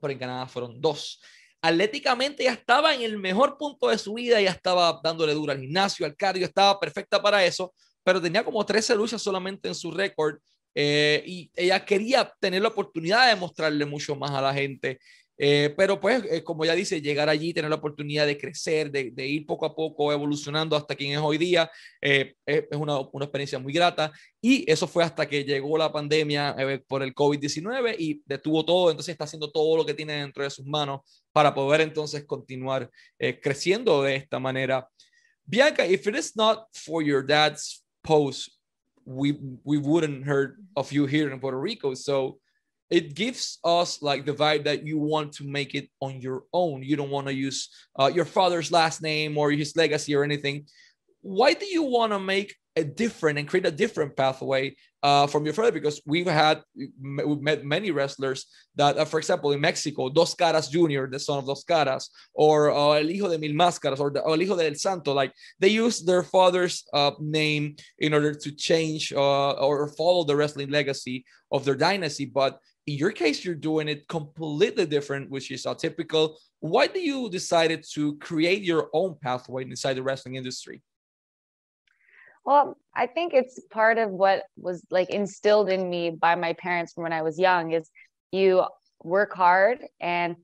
pero 0.00 0.12
en 0.12 0.18
Canadá 0.18 0.46
fueron 0.46 0.80
dos. 0.80 1.20
Atléticamente 1.62 2.44
ya 2.44 2.52
estaba 2.52 2.94
en 2.94 3.02
el 3.02 3.18
mejor 3.18 3.58
punto 3.58 3.88
de 3.88 3.98
su 3.98 4.14
vida, 4.14 4.40
ya 4.40 4.50
estaba 4.50 4.98
dándole 5.02 5.34
duro 5.34 5.52
al 5.52 5.60
gimnasio, 5.60 6.06
al 6.06 6.16
cardio, 6.16 6.46
estaba 6.46 6.80
perfecta 6.80 7.20
para 7.20 7.44
eso, 7.44 7.74
pero 8.02 8.20
tenía 8.20 8.44
como 8.44 8.64
13 8.64 8.96
luchas 8.96 9.20
solamente 9.20 9.68
en 9.68 9.74
su 9.74 9.90
récord 9.90 10.38
eh, 10.74 11.22
y 11.26 11.50
ella 11.54 11.84
quería 11.84 12.32
tener 12.40 12.62
la 12.62 12.68
oportunidad 12.68 13.28
de 13.28 13.36
mostrarle 13.36 13.84
mucho 13.84 14.14
más 14.16 14.30
a 14.30 14.40
la 14.40 14.54
gente 14.54 14.98
eh, 15.42 15.72
pero 15.74 15.98
pues, 15.98 16.22
eh, 16.30 16.44
como 16.44 16.66
ya 16.66 16.74
dice, 16.74 17.00
llegar 17.00 17.30
allí, 17.30 17.54
tener 17.54 17.70
la 17.70 17.76
oportunidad 17.76 18.26
de 18.26 18.36
crecer, 18.36 18.90
de, 18.90 19.10
de 19.10 19.26
ir 19.26 19.46
poco 19.46 19.64
a 19.64 19.74
poco 19.74 20.12
evolucionando 20.12 20.76
hasta 20.76 20.94
quien 20.94 21.12
es 21.12 21.18
hoy 21.18 21.38
día, 21.38 21.70
eh, 22.02 22.34
es, 22.44 22.66
una, 22.72 22.98
una, 23.10 23.24
experiencia 23.24 23.58
muy 23.58 23.72
grata. 23.72 24.12
Y 24.42 24.70
eso 24.70 24.86
fue 24.86 25.02
hasta 25.02 25.26
que 25.26 25.42
llegó 25.42 25.78
la 25.78 25.90
pandemia 25.90 26.54
por 26.86 27.02
el 27.02 27.14
COVID-19 27.14 27.96
y 27.98 28.22
detuvo 28.26 28.66
todo. 28.66 28.90
Entonces 28.90 29.12
está 29.12 29.24
haciendo 29.24 29.50
todo 29.50 29.78
lo 29.78 29.86
que 29.86 29.94
tiene 29.94 30.12
dentro 30.12 30.44
de 30.44 30.50
sus 30.50 30.66
manos 30.66 31.00
para 31.32 31.54
poder 31.54 31.80
entonces 31.80 32.26
continuar 32.26 32.90
creciendo 33.40 34.02
de 34.02 34.16
esta 34.16 34.38
manera. 34.38 34.86
Bianca, 35.46 35.86
if 35.86 36.06
it 36.06 36.16
is 36.16 36.36
not 36.36 36.66
for 36.74 37.02
your 37.02 37.26
dad's 37.26 37.82
post, 38.02 38.50
we, 39.06 39.38
we 39.64 39.78
wouldn't 39.78 40.26
heard 40.26 40.56
of 40.76 40.92
you 40.92 41.06
here 41.06 41.32
in 41.32 41.40
Puerto 41.40 41.58
Rico. 41.58 41.94
So, 41.94 42.40
it 42.90 43.14
gives 43.14 43.58
us 43.64 44.02
like 44.02 44.26
the 44.26 44.34
vibe 44.34 44.64
that 44.64 44.84
you 44.84 44.98
want 44.98 45.32
to 45.34 45.44
make 45.44 45.74
it 45.74 45.88
on 46.00 46.20
your 46.20 46.44
own. 46.52 46.82
You 46.82 46.96
don't 46.96 47.10
want 47.10 47.28
to 47.28 47.34
use 47.34 47.68
uh, 47.98 48.10
your 48.12 48.24
father's 48.24 48.72
last 48.72 49.00
name 49.00 49.38
or 49.38 49.50
his 49.52 49.76
legacy 49.76 50.14
or 50.14 50.24
anything. 50.24 50.66
Why 51.22 51.54
do 51.54 51.66
you 51.66 51.84
want 51.84 52.12
to 52.12 52.18
make 52.18 52.56
a 52.76 52.84
different 52.84 53.38
and 53.38 53.48
create 53.48 53.66
a 53.66 53.70
different 53.70 54.16
pathway 54.16 54.74
uh, 55.02 55.26
from 55.28 55.44
your 55.44 55.54
father? 55.54 55.70
Because 55.70 56.00
we've 56.04 56.26
had 56.26 56.62
we've 56.74 57.40
met 57.40 57.64
many 57.64 57.92
wrestlers 57.92 58.46
that, 58.74 58.98
uh, 58.98 59.04
for 59.04 59.18
example, 59.18 59.52
in 59.52 59.60
Mexico, 59.60 60.08
Dos 60.08 60.34
Caras 60.34 60.68
Jr., 60.68 61.06
the 61.06 61.20
son 61.20 61.38
of 61.38 61.46
Dos 61.46 61.62
Caras, 61.62 62.08
or 62.34 62.72
uh, 62.72 62.92
El 62.92 63.10
Hijo 63.10 63.28
de 63.28 63.38
Mil 63.38 63.52
Máscaras, 63.52 64.00
or, 64.00 64.16
or 64.18 64.32
El 64.32 64.40
Hijo 64.40 64.56
del 64.56 64.74
Santo, 64.74 65.12
like 65.12 65.32
they 65.60 65.68
use 65.68 66.00
their 66.00 66.24
father's 66.24 66.84
uh, 66.92 67.12
name 67.20 67.76
in 67.98 68.14
order 68.14 68.34
to 68.34 68.50
change 68.50 69.12
uh, 69.12 69.52
or 69.52 69.86
follow 69.88 70.24
the 70.24 70.34
wrestling 70.34 70.70
legacy 70.70 71.24
of 71.52 71.64
their 71.64 71.76
dynasty, 71.76 72.24
but 72.24 72.58
in 72.90 72.98
your 72.98 73.12
case 73.12 73.44
you're 73.44 73.54
doing 73.54 73.88
it 73.88 74.06
completely 74.08 74.86
different 74.86 75.30
which 75.30 75.50
is 75.50 75.64
atypical 75.64 76.34
why 76.60 76.86
do 76.86 77.00
you 77.00 77.30
decided 77.30 77.84
to 77.94 78.16
create 78.18 78.62
your 78.62 78.88
own 78.92 79.16
pathway 79.22 79.62
inside 79.62 79.94
the 79.94 80.02
wrestling 80.02 80.34
industry 80.34 80.82
well 82.44 82.76
i 82.94 83.06
think 83.06 83.32
it's 83.32 83.60
part 83.70 83.96
of 83.98 84.10
what 84.10 84.44
was 84.56 84.84
like 84.90 85.10
instilled 85.10 85.68
in 85.70 85.88
me 85.88 86.10
by 86.10 86.34
my 86.34 86.52
parents 86.54 86.92
from 86.92 87.04
when 87.04 87.12
i 87.12 87.22
was 87.22 87.38
young 87.38 87.72
is 87.72 87.90
you 88.32 88.64
work 89.02 89.32
hard 89.34 89.78
and 90.00 90.36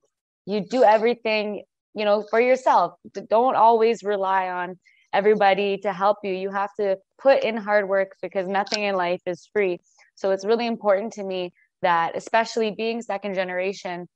you 0.46 0.60
do 0.60 0.84
everything 0.84 1.62
you 1.96 2.04
know, 2.04 2.24
for 2.30 2.40
yourself. 2.40 2.92
Don't 3.30 3.56
always 3.56 4.04
rely 4.04 4.50
on 4.50 4.78
everybody 5.14 5.78
to 5.78 5.92
help 5.94 6.18
you. 6.22 6.32
You 6.32 6.50
have 6.50 6.68
to 6.78 6.98
put 7.18 7.42
in 7.42 7.56
hard 7.56 7.88
work 7.88 8.16
because 8.20 8.46
nothing 8.46 8.82
in 8.82 8.94
life 8.94 9.22
is 9.24 9.48
free. 9.50 9.80
So 10.14 10.30
it's 10.30 10.44
really 10.44 10.66
important 10.66 11.14
to 11.14 11.24
me 11.24 11.54
that, 11.82 12.16
especially 12.16 12.70
being 12.70 13.02
second 13.02 13.34
generation, 13.34 14.06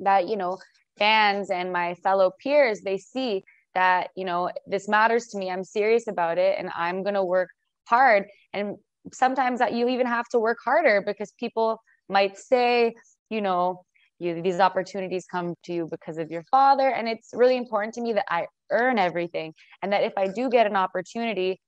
that, 0.00 0.28
you 0.28 0.36
know, 0.36 0.58
fans 0.98 1.50
and 1.50 1.72
my 1.72 1.94
fellow 1.94 2.30
peers, 2.42 2.80
they 2.82 2.98
see 2.98 3.42
that, 3.74 4.10
you 4.16 4.24
know, 4.24 4.50
this 4.66 4.88
matters 4.88 5.28
to 5.28 5.38
me. 5.38 5.50
I'm 5.50 5.64
serious 5.64 6.06
about 6.08 6.38
it 6.38 6.56
and 6.58 6.70
I'm 6.76 7.02
going 7.02 7.14
to 7.14 7.24
work 7.24 7.48
hard. 7.88 8.26
And 8.52 8.76
sometimes 9.12 9.60
that 9.60 9.72
you 9.72 9.88
even 9.88 10.06
have 10.06 10.28
to 10.28 10.38
work 10.38 10.58
harder 10.64 11.02
because 11.04 11.32
people 11.38 11.80
might 12.08 12.36
say, 12.36 12.94
you 13.30 13.40
know, 13.40 13.84
you 14.20 14.42
these 14.42 14.60
opportunities 14.60 15.26
come 15.28 15.54
to 15.64 15.72
you 15.72 15.88
because 15.90 16.18
of 16.18 16.30
your 16.30 16.44
father 16.50 16.88
and 16.90 17.08
it's 17.08 17.30
really 17.32 17.56
important 17.56 17.94
to 17.94 18.00
me 18.00 18.12
that 18.12 18.26
i 18.28 18.46
earn 18.70 18.98
everything 18.98 19.52
and 19.82 19.92
that 19.92 20.04
if 20.04 20.12
i 20.16 20.28
do 20.28 20.48
get 20.48 20.66
an 20.66 20.76
opportunity 20.76 21.58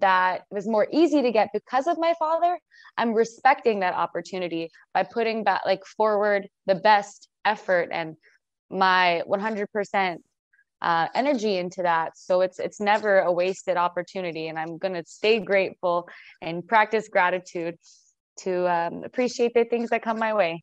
that 0.00 0.42
was 0.50 0.66
more 0.66 0.86
easy 0.92 1.22
to 1.22 1.32
get 1.32 1.48
because 1.52 1.86
of 1.86 1.98
my 1.98 2.14
father 2.18 2.58
i'm 2.96 3.12
respecting 3.12 3.80
that 3.80 3.94
opportunity 3.94 4.70
by 4.94 5.02
putting 5.02 5.44
back 5.44 5.62
like 5.64 5.84
forward 5.84 6.48
the 6.66 6.74
best 6.74 7.28
effort 7.44 7.88
and 7.92 8.16
my 8.70 9.22
100% 9.28 10.18
uh, 10.82 11.08
energy 11.14 11.58
into 11.58 11.82
that. 11.82 12.16
So 12.16 12.40
it's 12.40 12.58
it's 12.58 12.80
never 12.80 13.20
a 13.20 13.32
wasted 13.32 13.76
opportunity 13.76 14.48
and 14.48 14.58
i'm 14.58 14.78
going 14.78 14.94
to 14.94 15.04
stay 15.06 15.38
grateful 15.40 16.08
and 16.40 16.66
practice 16.66 17.08
gratitude 17.08 17.76
to 18.38 18.66
um, 18.66 19.04
appreciate 19.04 19.52
the 19.54 19.64
things 19.64 19.90
that 19.90 20.02
come 20.02 20.18
my 20.18 20.32
way 20.32 20.62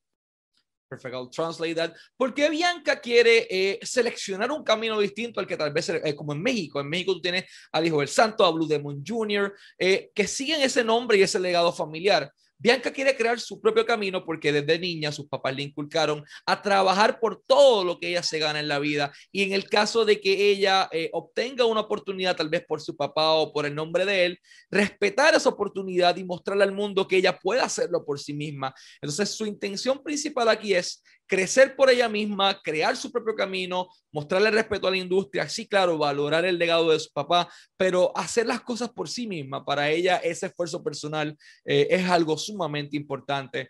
Perfect, 0.89 1.13
I'll 1.13 1.29
translate 1.29 1.75
that. 1.75 1.93
¿Por 2.15 2.33
qué 2.33 2.49
Bianca 2.49 2.99
quiere 3.01 3.45
eh, 3.49 3.79
seleccionar 3.81 4.51
un 4.51 4.63
camino 4.63 4.97
distinto 4.99 5.41
al 5.41 5.47
que 5.47 5.57
tal 5.57 5.73
vez, 5.73 5.89
eh, 5.89 6.15
como 6.15 6.31
en 6.31 6.41
México, 6.41 6.79
en 6.79 6.87
México 6.87 7.13
tú 7.13 7.21
tienes 7.21 7.43
al 7.73 7.85
Hijo 7.85 7.99
del 7.99 8.07
Santo, 8.07 8.45
a 8.45 8.51
Blue 8.51 8.67
Demon 8.67 9.03
Jr., 9.05 9.53
eh, 9.77 10.11
que 10.15 10.27
siguen 10.27 10.61
ese 10.61 10.85
nombre 10.85 11.17
y 11.17 11.23
ese 11.23 11.39
legado 11.39 11.73
familiar. 11.73 12.31
Bianca 12.59 12.91
quiere 12.91 13.15
crear 13.15 13.39
su 13.39 13.61
propio 13.61 13.85
camino 13.85 14.25
porque 14.25 14.51
desde 14.51 14.79
niña 14.79 15.11
sus 15.11 15.27
papás 15.27 15.55
le 15.55 15.63
inculcaron 15.63 16.23
a 16.45 16.61
trabajar 16.61 17.19
por 17.19 17.43
todo 17.45 17.83
lo 17.83 17.99
que 17.99 18.09
ella 18.09 18.23
se 18.23 18.39
gana 18.39 18.59
en 18.59 18.67
la 18.67 18.79
vida 18.79 19.11
y 19.31 19.43
en 19.43 19.53
el 19.53 19.69
caso 19.69 20.05
de 20.05 20.19
que 20.19 20.49
ella 20.49 20.89
eh, 20.91 21.09
obtenga 21.13 21.65
una 21.65 21.81
oportunidad 21.81 22.35
tal 22.35 22.49
vez 22.49 22.65
por 22.65 22.81
su 22.81 22.95
papá 22.95 23.33
o 23.33 23.53
por 23.53 23.65
el 23.65 23.75
nombre 23.75 24.05
de 24.05 24.25
él, 24.25 24.39
respetar 24.71 25.35
esa 25.35 25.49
oportunidad 25.49 26.15
y 26.17 26.23
mostrarle 26.23 26.63
al 26.63 26.71
mundo 26.71 27.07
que 27.07 27.17
ella 27.17 27.37
puede 27.37 27.61
hacerlo 27.61 28.03
por 28.03 28.19
sí 28.19 28.33
misma. 28.33 28.73
Entonces 29.01 29.29
su 29.29 29.45
intención 29.45 30.03
principal 30.03 30.49
aquí 30.49 30.73
es 30.73 31.03
crecer 31.27 31.75
por 31.75 31.89
ella 31.89 32.09
misma, 32.09 32.59
crear 32.63 32.95
su 32.95 33.11
propio 33.11 33.35
camino, 33.35 33.89
mostrarle 34.11 34.49
respeto 34.49 34.87
a 34.87 34.91
la 34.91 34.97
industria, 34.97 35.47
sí, 35.49 35.67
claro, 35.67 35.97
valorar 35.97 36.45
el 36.45 36.57
legado 36.57 36.89
de 36.89 36.99
su 36.99 37.11
papá, 37.11 37.49
pero 37.75 38.17
hacer 38.17 38.47
las 38.47 38.61
cosas 38.61 38.89
por 38.89 39.09
sí 39.09 39.27
misma. 39.27 39.63
Para 39.63 39.89
ella 39.89 40.17
ese 40.17 40.47
esfuerzo 40.47 40.81
personal 40.81 41.37
eh, 41.65 41.87
es 41.91 42.09
algo 42.09 42.37
sumamente 42.47 42.93
importante. 42.93 43.67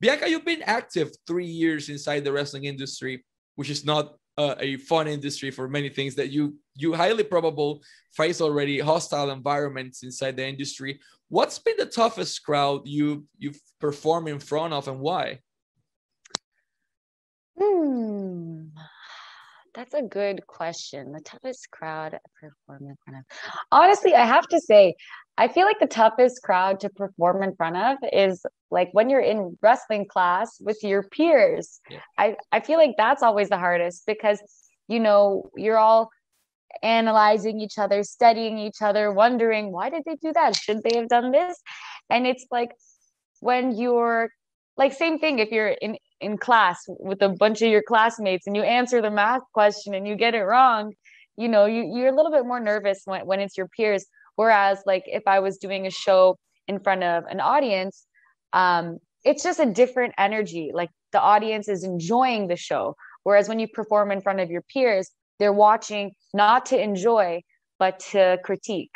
Bianca, 0.00 0.28
you've 0.28 0.44
been 0.44 0.62
active 0.62 1.10
three 1.26 1.46
years 1.46 1.88
inside 1.88 2.24
the 2.24 2.32
wrestling 2.32 2.64
industry, 2.64 3.24
which 3.56 3.70
is 3.70 3.84
not 3.84 4.16
uh, 4.36 4.54
a 4.58 4.76
fun 4.78 5.06
industry 5.06 5.50
for 5.50 5.68
many 5.68 5.88
things 5.88 6.14
that 6.16 6.30
you 6.30 6.56
you 6.74 6.92
highly 6.92 7.22
probable 7.22 7.82
face 8.12 8.40
already 8.40 8.80
hostile 8.80 9.30
environments 9.30 10.02
inside 10.02 10.36
the 10.36 10.46
industry. 10.46 11.00
What's 11.28 11.58
been 11.58 11.76
the 11.78 11.86
toughest 11.86 12.42
crowd 12.42 12.82
you 12.84 13.26
you've 13.38 13.60
performed 13.80 14.28
in 14.28 14.40
front 14.40 14.72
of 14.72 14.88
and 14.88 15.00
why? 15.00 15.40
Hmm. 17.58 18.74
That's 19.74 19.94
a 19.94 20.02
good 20.02 20.46
question. 20.46 21.10
The 21.10 21.20
toughest 21.20 21.68
crowd 21.72 22.12
to 22.12 22.20
perform 22.40 22.88
in 22.90 22.96
front 23.04 23.18
of. 23.18 23.24
Honestly, 23.72 24.14
I 24.14 24.24
have 24.24 24.46
to 24.48 24.60
say, 24.60 24.94
I 25.36 25.48
feel 25.48 25.66
like 25.66 25.80
the 25.80 25.86
toughest 25.86 26.42
crowd 26.42 26.80
to 26.80 26.90
perform 26.90 27.42
in 27.42 27.56
front 27.56 27.76
of 27.76 27.98
is 28.12 28.46
like 28.70 28.90
when 28.92 29.10
you're 29.10 29.20
in 29.20 29.58
wrestling 29.62 30.06
class 30.06 30.60
with 30.60 30.78
your 30.82 31.02
peers. 31.02 31.80
Yeah. 31.90 31.98
I, 32.16 32.36
I 32.52 32.60
feel 32.60 32.78
like 32.78 32.94
that's 32.96 33.22
always 33.22 33.48
the 33.48 33.58
hardest 33.58 34.04
because, 34.06 34.40
you 34.86 35.00
know, 35.00 35.50
you're 35.56 35.78
all 35.78 36.10
analyzing 36.82 37.60
each 37.60 37.78
other, 37.78 38.04
studying 38.04 38.58
each 38.58 38.80
other, 38.80 39.10
wondering 39.12 39.72
why 39.72 39.90
did 39.90 40.02
they 40.06 40.16
do 40.16 40.32
that? 40.34 40.54
Should 40.54 40.82
they 40.84 40.96
have 40.98 41.08
done 41.08 41.32
this? 41.32 41.60
And 42.10 42.26
it's 42.26 42.46
like 42.50 42.70
when 43.40 43.72
you're 43.72 44.30
like 44.76 44.92
same 44.92 45.18
thing 45.18 45.38
if 45.38 45.50
you're 45.50 45.68
in 45.68 45.96
in 46.24 46.38
class 46.38 46.84
with 46.88 47.22
a 47.22 47.28
bunch 47.28 47.62
of 47.62 47.68
your 47.68 47.82
classmates 47.82 48.46
and 48.46 48.56
you 48.56 48.62
answer 48.62 49.00
the 49.00 49.10
math 49.10 49.42
question 49.52 49.94
and 49.94 50.08
you 50.08 50.16
get 50.16 50.34
it 50.34 50.42
wrong 50.42 50.92
you 51.36 51.48
know 51.48 51.66
you, 51.66 51.90
you're 51.94 52.08
a 52.08 52.16
little 52.16 52.30
bit 52.30 52.46
more 52.46 52.60
nervous 52.60 53.02
when, 53.04 53.26
when 53.26 53.40
it's 53.40 53.56
your 53.56 53.68
peers. 53.68 54.06
Whereas 54.36 54.78
like 54.86 55.04
if 55.06 55.22
i 55.26 55.38
was 55.40 55.58
doing 55.58 55.86
a 55.86 55.90
show 55.90 56.38
in 56.66 56.80
front 56.80 57.02
of 57.02 57.24
an 57.26 57.40
audience 57.40 58.06
um, 58.52 58.98
it's 59.24 59.42
just 59.42 59.58
a 59.58 59.66
different 59.66 60.14
energy. 60.18 60.70
Like 60.72 60.90
the 61.12 61.20
audience 61.20 61.68
is 61.68 61.82
enjoying 61.82 62.46
the 62.46 62.56
show. 62.56 62.94
Whereas 63.24 63.48
when 63.48 63.58
you 63.58 63.66
perform 63.66 64.12
in 64.12 64.20
front 64.20 64.40
of 64.40 64.50
your 64.50 64.62
peers 64.62 65.10
they're 65.38 65.52
watching 65.52 66.12
not 66.32 66.66
to 66.66 66.80
enjoy 66.80 67.42
but 67.78 67.98
to 68.12 68.38
critique. 68.44 68.94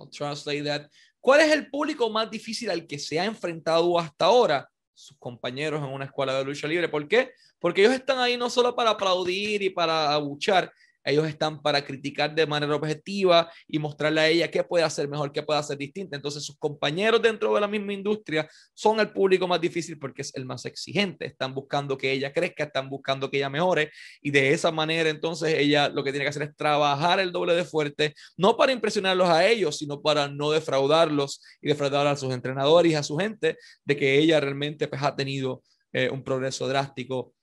I'll 0.00 0.06
translate 0.06 0.64
that. 0.64 0.88
¿Cuál 1.24 1.40
es 1.40 1.52
el 1.52 1.70
público 1.70 2.10
más 2.10 2.30
difícil 2.30 2.70
al 2.70 2.86
que 2.86 2.98
se 2.98 3.18
ha 3.18 3.24
enfrentado 3.24 3.98
hasta 3.98 4.26
ahora? 4.26 4.68
Sus 4.94 5.16
compañeros 5.18 5.82
en 5.82 5.92
una 5.92 6.06
escuela 6.06 6.38
de 6.38 6.44
lucha 6.44 6.68
libre. 6.68 6.88
¿Por 6.88 7.06
qué? 7.08 7.32
Porque 7.58 7.82
ellos 7.82 7.94
están 7.94 8.18
ahí 8.18 8.36
no 8.36 8.48
solo 8.48 8.74
para 8.74 8.90
aplaudir 8.90 9.62
y 9.62 9.70
para 9.70 10.12
abuchar, 10.12 10.72
ellos 11.04 11.26
están 11.28 11.60
para 11.62 11.84
criticar 11.84 12.34
de 12.34 12.46
manera 12.46 12.74
objetiva 12.74 13.50
y 13.68 13.78
mostrarle 13.78 14.20
a 14.20 14.28
ella 14.28 14.50
qué 14.50 14.64
puede 14.64 14.84
hacer 14.84 15.08
mejor, 15.08 15.32
qué 15.32 15.42
puede 15.42 15.60
hacer 15.60 15.76
distinta. 15.76 16.16
Entonces, 16.16 16.44
sus 16.44 16.58
compañeros 16.58 17.20
dentro 17.20 17.54
de 17.54 17.60
la 17.60 17.68
misma 17.68 17.92
industria 17.92 18.48
son 18.72 19.00
el 19.00 19.10
público 19.12 19.46
más 19.46 19.60
difícil 19.60 19.98
porque 19.98 20.22
es 20.22 20.34
el 20.34 20.46
más 20.46 20.64
exigente. 20.64 21.26
Están 21.26 21.54
buscando 21.54 21.96
que 21.98 22.10
ella 22.10 22.32
crezca, 22.32 22.64
están 22.64 22.88
buscando 22.88 23.30
que 23.30 23.36
ella 23.36 23.50
mejore 23.50 23.90
y 24.22 24.30
de 24.30 24.52
esa 24.52 24.70
manera, 24.72 25.10
entonces, 25.10 25.54
ella 25.54 25.88
lo 25.88 26.02
que 26.02 26.10
tiene 26.10 26.24
que 26.24 26.30
hacer 26.30 26.42
es 26.42 26.56
trabajar 26.56 27.20
el 27.20 27.32
doble 27.32 27.54
de 27.54 27.64
fuerte, 27.64 28.14
no 28.36 28.56
para 28.56 28.72
impresionarlos 28.72 29.28
a 29.28 29.46
ellos, 29.46 29.78
sino 29.78 30.00
para 30.00 30.28
no 30.28 30.50
defraudarlos 30.50 31.42
y 31.60 31.68
defraudar 31.68 32.06
a 32.06 32.16
sus 32.16 32.32
entrenadores 32.32 32.92
y 32.92 32.94
a 32.94 33.02
su 33.02 33.16
gente 33.16 33.56
de 33.84 33.96
que 33.96 34.18
ella 34.18 34.40
realmente 34.40 34.88
pues, 34.88 35.02
ha 35.02 35.14
tenido 35.14 35.62
eh, 35.92 36.10
un 36.10 36.24
progreso 36.24 36.66
drástico 36.66 37.34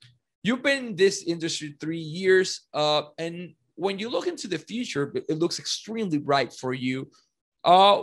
you've 0.42 0.62
been 0.62 0.86
in 0.88 0.96
this 0.96 1.22
industry 1.22 1.76
three 1.80 1.98
years, 1.98 2.62
uh, 2.74 3.02
and 3.18 3.54
when 3.74 3.98
you 3.98 4.08
look 4.08 4.26
into 4.26 4.48
the 4.48 4.58
future, 4.58 5.12
it 5.14 5.38
looks 5.38 5.58
extremely 5.58 6.18
bright 6.18 6.52
for 6.52 6.74
you. 6.74 7.10
Uh, 7.64 8.02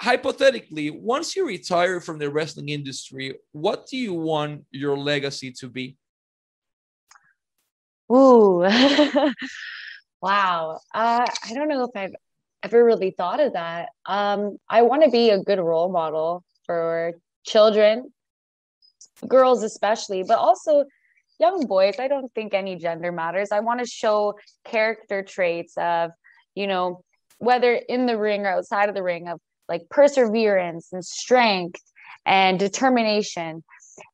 hypothetically, 0.00 0.90
once 0.90 1.34
you 1.34 1.46
retire 1.46 2.00
from 2.00 2.18
the 2.18 2.30
wrestling 2.30 2.68
industry, 2.68 3.34
what 3.52 3.86
do 3.86 3.96
you 3.96 4.14
want 4.14 4.64
your 4.70 4.96
legacy 4.96 5.50
to 5.52 5.68
be? 5.68 5.96
Ooh, 8.10 8.60
wow. 10.22 10.80
Uh, 10.94 11.26
I 11.44 11.54
don't 11.54 11.68
know 11.68 11.84
if 11.84 11.90
I've 11.94 12.14
ever 12.62 12.84
really 12.84 13.10
thought 13.10 13.40
of 13.40 13.52
that. 13.52 13.90
Um, 14.06 14.58
I 14.68 14.82
want 14.82 15.04
to 15.04 15.10
be 15.10 15.30
a 15.30 15.42
good 15.42 15.58
role 15.58 15.90
model 15.90 16.44
for 16.64 17.14
children, 17.44 18.12
girls 19.26 19.62
especially, 19.62 20.22
but 20.22 20.38
also 20.38 20.84
young 21.38 21.66
boys 21.66 21.94
i 21.98 22.08
don't 22.08 22.32
think 22.34 22.54
any 22.54 22.76
gender 22.76 23.12
matters. 23.12 23.50
I 23.52 23.60
want 23.60 23.80
to 23.80 23.86
show 23.86 24.34
character 24.64 25.22
traits 25.22 25.74
of 25.76 26.10
you 26.54 26.66
know 26.66 27.02
whether 27.38 27.72
in 27.74 28.06
the 28.06 28.18
ring 28.18 28.46
or 28.46 28.50
outside 28.50 28.88
of 28.88 28.94
the 28.94 29.02
ring 29.02 29.28
of 29.28 29.40
like 29.68 29.82
perseverance 29.90 30.88
and 30.92 31.04
strength 31.04 31.80
and 32.26 32.58
determination. 32.58 33.62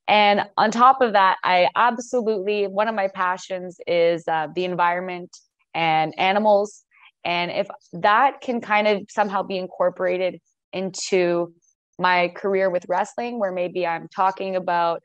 And 0.08 0.42
on 0.56 0.70
top 0.70 1.00
of 1.00 1.12
that 1.12 1.36
i 1.44 1.68
absolutely 1.74 2.66
one 2.66 2.88
of 2.88 2.94
my 2.94 3.08
passions 3.08 3.78
is 3.86 4.26
uh, 4.28 4.48
the 4.54 4.64
environment 4.64 5.36
and 5.74 6.14
animals. 6.18 6.82
And 7.24 7.50
if 7.50 7.68
that 7.94 8.42
can 8.42 8.60
kind 8.60 8.86
of 8.86 9.02
somehow 9.08 9.42
be 9.42 9.56
incorporated 9.56 10.40
into 10.72 11.54
my 11.98 12.28
career 12.28 12.68
with 12.68 12.84
wrestling 12.88 13.38
where 13.38 13.52
maybe 13.52 13.86
i'm 13.86 14.08
talking 14.08 14.56
about 14.56 15.02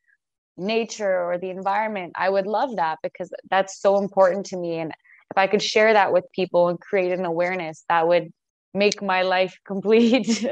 nature 0.59 1.23
or 1.23 1.37
the 1.37 1.49
environment 1.49 2.13
i 2.15 2.29
would 2.29 2.47
love 2.47 2.75
that 2.75 2.97
because 3.01 3.31
that's 3.49 3.79
so 3.79 3.97
important 3.97 4.45
to 4.45 4.57
me. 4.57 4.79
And 4.79 4.91
if 5.31 5.37
i 5.37 5.47
could 5.47 5.61
share 5.61 5.93
that 5.93 6.13
with 6.13 6.25
people 6.31 6.69
and 6.69 6.79
create 6.79 7.11
an 7.11 7.25
awareness 7.25 7.83
that 7.89 8.07
would 8.07 8.31
make 8.73 9.01
my 9.01 9.21
life 9.23 9.57
complete. 9.65 10.45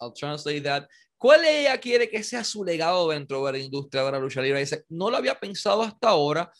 I'll 0.00 0.12
translate 0.12 0.64
that. 0.64 0.88
¿Cuál 1.16 1.44
ella 1.44 1.78
quiere 1.78 2.10
que 2.10 2.24
sea 2.24 2.42
su 2.42 2.64
legado 2.64 3.08
dentro 3.10 3.46
de 3.46 3.52
la 3.52 3.58
industria 3.58 4.02
de 4.02 4.10
la 4.10 4.18
lucha 4.18 4.42
libre? 4.42 4.58
Dice, 4.58 4.84
no 4.88 5.08
lo 5.08 5.16
había 5.16 5.38
pensado 5.38 5.82
hasta 5.82 6.08
ahora, 6.08 6.50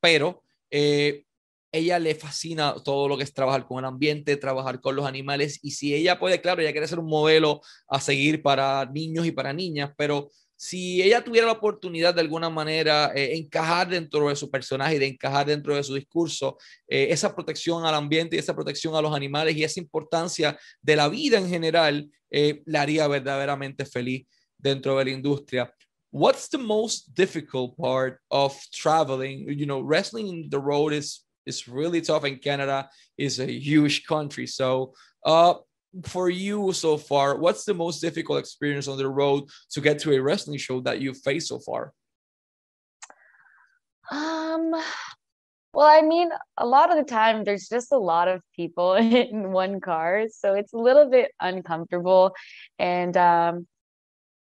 pero 0.00 0.44
eh, 0.70 1.24
ella 1.72 1.98
le 1.98 2.14
fascina 2.14 2.76
todo 2.84 3.08
lo 3.08 3.16
que 3.16 3.24
es 3.24 3.34
trabajar 3.34 3.66
con 3.66 3.80
el 3.80 3.86
ambiente, 3.86 4.36
trabajar 4.36 4.80
con 4.80 4.94
los 4.94 5.06
animales. 5.06 5.58
Y 5.62 5.72
si 5.72 5.92
ella 5.92 6.20
puede, 6.20 6.40
claro, 6.40 6.62
ella 6.62 6.70
quiere 6.70 6.86
ser 6.86 7.00
un 7.00 7.06
modelo 7.06 7.62
a 7.88 8.00
seguir 8.00 8.42
para 8.42 8.84
niños 8.84 9.26
y 9.26 9.32
para 9.32 9.52
niñas, 9.52 9.90
pero 9.96 10.30
si 10.62 11.02
ella 11.02 11.24
tuviera 11.24 11.48
la 11.48 11.54
oportunidad 11.54 12.14
de 12.14 12.20
alguna 12.20 12.48
manera 12.48 13.10
eh, 13.16 13.36
encajar 13.36 13.88
dentro 13.88 14.28
de 14.28 14.36
su 14.36 14.48
personaje 14.48 14.94
y 14.94 14.98
de 15.00 15.08
encajar 15.08 15.44
dentro 15.44 15.74
de 15.74 15.82
su 15.82 15.92
discurso, 15.92 16.56
eh, 16.86 17.08
esa 17.10 17.34
protección 17.34 17.84
al 17.84 17.96
ambiente 17.96 18.36
y 18.36 18.38
esa 18.38 18.54
protección 18.54 18.94
a 18.94 19.02
los 19.02 19.12
animales 19.12 19.56
y 19.56 19.64
esa 19.64 19.80
importancia 19.80 20.56
de 20.80 20.94
la 20.94 21.08
vida 21.08 21.38
en 21.38 21.48
general, 21.48 22.08
eh, 22.30 22.62
la 22.66 22.82
haría 22.82 23.08
verdaderamente 23.08 23.84
feliz 23.84 24.24
dentro 24.56 24.96
de 24.98 25.06
la 25.06 25.10
industria. 25.10 25.74
What's 26.12 26.48
the 26.48 26.58
most 26.58 27.08
difficult 27.12 27.76
part 27.76 28.20
of 28.28 28.56
traveling? 28.70 29.48
You 29.48 29.66
know, 29.66 29.82
wrestling 29.82 30.28
in 30.28 30.48
the 30.48 30.60
road 30.60 30.92
is 30.92 31.26
is 31.44 31.66
really 31.66 32.00
tough, 32.00 32.22
and 32.22 32.40
Canada 32.40 32.88
is 33.18 33.40
a 33.40 33.46
huge 33.46 34.04
country. 34.06 34.46
So, 34.46 34.94
uh, 35.26 35.54
for 36.04 36.30
you 36.30 36.72
so 36.72 36.96
far, 36.96 37.36
what's 37.36 37.64
the 37.64 37.74
most 37.74 38.00
difficult 38.00 38.38
experience 38.38 38.88
on 38.88 38.96
the 38.96 39.08
road 39.08 39.44
to 39.70 39.80
get 39.80 39.98
to 40.00 40.12
a 40.12 40.20
wrestling 40.20 40.58
show 40.58 40.80
that 40.80 41.00
you've 41.00 41.18
faced 41.18 41.48
so 41.48 41.58
far? 41.58 41.92
Um, 44.10 44.72
well, 45.74 45.86
I 45.86 46.02
mean, 46.02 46.30
a 46.58 46.66
lot 46.66 46.90
of 46.90 46.96
the 46.96 47.10
time 47.10 47.44
there's 47.44 47.68
just 47.68 47.92
a 47.92 47.98
lot 47.98 48.28
of 48.28 48.42
people 48.54 48.94
in 48.94 49.52
one 49.52 49.80
car, 49.80 50.26
so 50.30 50.54
it's 50.54 50.72
a 50.72 50.78
little 50.78 51.08
bit 51.10 51.32
uncomfortable. 51.40 52.34
And 52.78 53.16
um, 53.16 53.66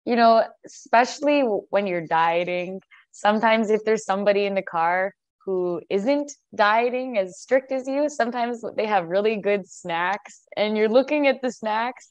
you 0.04 0.16
know, 0.16 0.44
especially 0.64 1.42
when 1.42 1.86
you're 1.86 2.06
dieting, 2.06 2.80
sometimes 3.12 3.68
if 3.68 3.84
there's 3.84 4.04
somebody 4.04 4.46
in 4.46 4.54
the 4.54 4.62
car 4.62 5.12
who 5.48 5.80
isn't 5.88 6.30
dieting 6.54 7.16
as 7.16 7.40
strict 7.40 7.72
as 7.72 7.88
you, 7.88 8.10
sometimes 8.10 8.62
they 8.76 8.84
have 8.84 9.08
really 9.08 9.36
good 9.36 9.66
snacks 9.66 10.42
and 10.58 10.76
you're 10.76 10.90
looking 10.90 11.26
at 11.26 11.40
the 11.40 11.50
snacks 11.50 12.06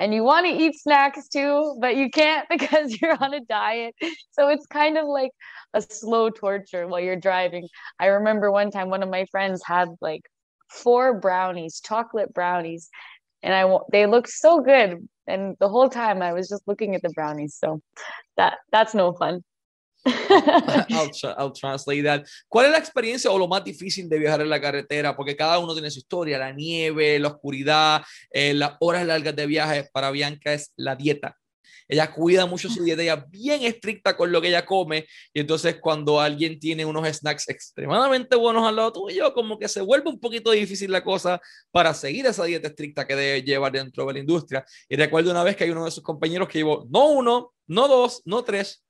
and 0.00 0.14
you 0.14 0.24
want 0.24 0.46
to 0.46 0.52
eat 0.52 0.74
snacks 0.74 1.28
too, 1.28 1.76
but 1.78 1.94
you 1.94 2.08
can't 2.08 2.48
because 2.54 2.98
you're 3.02 3.22
on 3.22 3.34
a 3.34 3.40
diet. 3.40 3.94
So 4.30 4.48
it's 4.48 4.64
kind 4.64 4.96
of 4.96 5.04
like 5.06 5.32
a 5.74 5.82
slow 5.82 6.30
torture 6.30 6.86
while 6.86 7.00
you're 7.00 7.20
driving. 7.20 7.68
I 8.00 8.06
remember 8.06 8.50
one 8.50 8.70
time 8.70 8.88
one 8.88 9.02
of 9.02 9.10
my 9.10 9.26
friends 9.30 9.60
had 9.62 9.90
like 10.00 10.22
four 10.70 11.20
brownies, 11.20 11.82
chocolate 11.84 12.32
brownies, 12.32 12.88
and 13.42 13.52
I 13.52 13.76
they 13.92 14.06
looked 14.06 14.30
so 14.30 14.62
good 14.62 15.06
and 15.26 15.54
the 15.60 15.68
whole 15.68 15.90
time 15.90 16.22
I 16.22 16.32
was 16.32 16.48
just 16.48 16.66
looking 16.66 16.94
at 16.94 17.02
the 17.02 17.10
brownies. 17.10 17.56
So 17.58 17.82
that 18.38 18.54
that's 18.72 18.94
no 18.94 19.12
fun. 19.12 19.44
I'll, 20.90 21.10
I'll, 21.38 21.52
translate 21.52 22.04
that. 22.04 22.24
¿Cuál 22.48 22.66
es 22.66 22.72
la 22.72 22.78
experiencia 22.78 23.30
o 23.30 23.38
lo 23.38 23.48
más 23.48 23.64
difícil 23.64 24.08
de 24.08 24.18
viajar 24.18 24.40
en 24.42 24.50
la 24.50 24.60
carretera? 24.60 25.16
Porque 25.16 25.36
cada 25.36 25.58
uno 25.58 25.72
tiene 25.72 25.90
su 25.90 26.00
historia, 26.00 26.38
la 26.38 26.52
nieve, 26.52 27.18
la 27.18 27.28
oscuridad, 27.28 28.02
eh, 28.30 28.52
las 28.54 28.74
horas 28.80 29.06
largas 29.06 29.34
de 29.34 29.46
viaje. 29.46 29.88
Para 29.92 30.10
Bianca 30.10 30.52
es 30.52 30.72
la 30.76 30.94
dieta. 30.94 31.36
Ella 31.88 32.10
cuida 32.12 32.46
mucho 32.46 32.70
su 32.70 32.82
dieta, 32.82 33.02
ella 33.02 33.14
es 33.14 33.30
bien 33.30 33.62
estricta 33.62 34.16
con 34.16 34.32
lo 34.32 34.40
que 34.40 34.48
ella 34.48 34.64
come 34.64 35.06
y 35.32 35.40
entonces 35.40 35.76
cuando 35.80 36.20
alguien 36.20 36.58
tiene 36.58 36.84
unos 36.84 37.06
snacks 37.06 37.48
extremadamente 37.48 38.36
buenos 38.36 38.66
al 38.66 38.76
lado 38.76 38.92
tuyo, 38.92 39.32
como 39.34 39.58
que 39.58 39.68
se 39.68 39.82
vuelve 39.82 40.08
un 40.08 40.18
poquito 40.18 40.50
difícil 40.50 40.90
la 40.90 41.04
cosa 41.04 41.40
para 41.70 41.92
seguir 41.92 42.26
esa 42.26 42.44
dieta 42.44 42.68
estricta 42.68 43.06
que 43.06 43.16
debe 43.16 43.42
llevar 43.42 43.72
dentro 43.72 44.06
de 44.06 44.14
la 44.14 44.18
industria. 44.20 44.64
Y 44.88 44.96
recuerdo 44.96 45.30
una 45.30 45.44
vez 45.44 45.56
que 45.56 45.64
hay 45.64 45.70
uno 45.70 45.84
de 45.84 45.90
sus 45.90 46.02
compañeros 46.02 46.48
que 46.48 46.58
llevó 46.58 46.86
no 46.90 47.08
uno, 47.08 47.52
no 47.66 47.88
dos, 47.88 48.22
no 48.24 48.44
tres, 48.44 48.83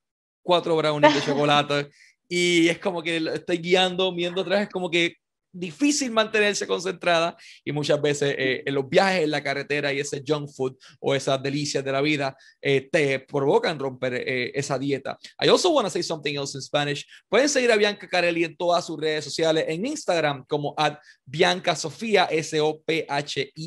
cuatro 0.45 0.77
brownies 0.77 1.15
de 1.15 1.23
chocolate. 1.23 1.91
Y 2.29 2.69
es 2.69 2.79
como 2.79 3.03
que 3.03 3.17
estoy 3.17 3.59
guiando, 3.59 4.15
viendo 4.15 4.43
atrás, 4.43 4.63
es 4.63 4.69
como 4.69 4.89
que 4.89 5.17
difícil 5.55 6.11
mantenerse 6.11 6.67
concentrada 6.67 7.37
y 7.65 7.71
muchas 7.71 8.03
veces 8.03 8.35
eh, 8.37 8.65
en 8.67 8.75
los 8.75 8.89
viajes 8.89 9.23
en 9.23 9.31
la 9.31 9.41
carretera 9.43 9.93
y 9.93 10.01
ese 10.01 10.23
junk 10.27 10.51
food 10.51 10.75
o 10.99 11.15
esas 11.15 11.41
delicias 11.41 11.85
de 11.85 11.93
la 11.93 12.01
vida 12.01 12.37
eh, 12.61 12.89
te 12.91 13.21
provocan 13.21 13.79
romper 13.79 14.15
eh, 14.15 14.51
esa 14.53 14.77
dieta. 14.79 15.17
I 15.41 15.49
also 15.49 15.71
want 15.71 15.87
to 15.87 15.91
say 15.91 16.03
something 16.03 16.35
else 16.35 16.57
in 16.57 16.63
Spanish. 16.63 17.07
Pueden 17.29 17.49
seguir 17.49 17.71
a 17.71 17.77
Bianca 17.77 18.09
Carelli 18.09 18.43
en 18.45 18.57
todas 18.57 18.85
sus 18.85 19.01
redes 19.01 19.25
sociales, 19.25 19.65
en 19.69 19.87
Instagram 19.87 20.45
como 20.49 20.75
at 20.77 20.99
Bianca 21.25 21.77
Sofía, 21.77 22.25
S-O-P-H-I-A-A, 22.25 23.63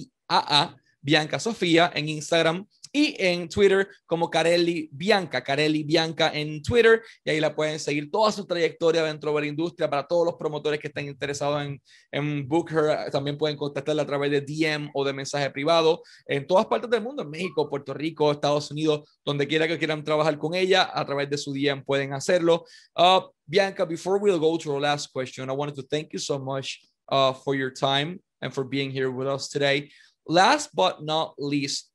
Bianca 1.00 1.40
Sofía 1.40 1.90
en 1.96 2.10
Instagram 2.10 2.68
y 2.92 3.16
en 3.18 3.50
Twitter 3.50 3.88
como 4.06 4.30
Carelli 4.30 4.90
Bianca, 4.92 5.44
Carelli 5.44 5.84
Bianca 5.84 6.32
en 6.34 6.62
Twitter 6.62 7.02
y 7.24 7.32
ahí 7.32 7.40
la 7.40 7.56
pueden 7.56 7.80
seguir 7.80 8.10
toda 8.12 8.32
su 8.32 8.46
trayectoria 8.46 9.04
dentro 9.04 9.34
de 9.34 9.42
la 9.42 9.48
industria 9.48 9.90
para 9.90 10.06
todos 10.06 10.26
los 10.26 10.36
promotores 10.36 10.80
que 10.80 10.88
estén 10.88 11.08
interesados 11.08 11.64
en, 11.64 11.82
en 12.12 12.48
book 12.48 12.72
her, 12.72 13.12
también 13.12 13.38
pueden 13.38 13.58
contactarla 13.58 14.04
a 14.04 14.06
través 14.06 14.32
de 14.32 14.42
DM 14.42 14.90
o 14.94 15.06
de 15.06 15.14
mensaje 15.14 15.50
privado 15.50 16.02
en 16.26 16.46
todas 16.46 16.66
partes 16.66 16.90
del 16.90 17.02
mundo, 17.02 17.24
en 17.24 17.30
México, 17.30 17.70
Puerto 17.70 17.94
Rico, 17.94 18.32
Estados 18.32 18.72
Unidos, 18.72 19.20
donde 19.26 19.48
quiera 19.48 19.68
que 19.68 19.78
quieran 19.78 20.04
trabajar 20.04 20.38
con 20.38 20.56
ella, 20.56 20.90
a 20.94 21.06
través 21.06 21.30
de 21.30 21.38
su 21.38 21.54
DM 21.54 21.84
pueden 21.84 22.14
hacerlo. 22.14 22.66
Uh, 22.96 23.22
Bianca, 23.46 23.86
before 23.86 24.20
we 24.20 24.32
go 24.38 24.58
to 24.58 24.74
our 24.74 24.82
last 24.82 25.12
question, 25.12 25.50
I 25.50 25.54
wanted 25.54 25.76
to 25.76 25.84
thank 25.84 26.14
you 26.14 26.20
so 26.20 26.38
much 26.38 26.82
uh, 27.10 27.34
for 27.34 27.56
your 27.56 27.72
time 27.72 28.20
and 28.42 28.54
for 28.54 28.64
being 28.64 28.92
here 28.92 29.12
with 29.12 29.28
us 29.28 29.50
today. 29.50 29.90
Last 30.28 30.76
but 30.76 31.04
not 31.04 31.36
least, 31.38 31.90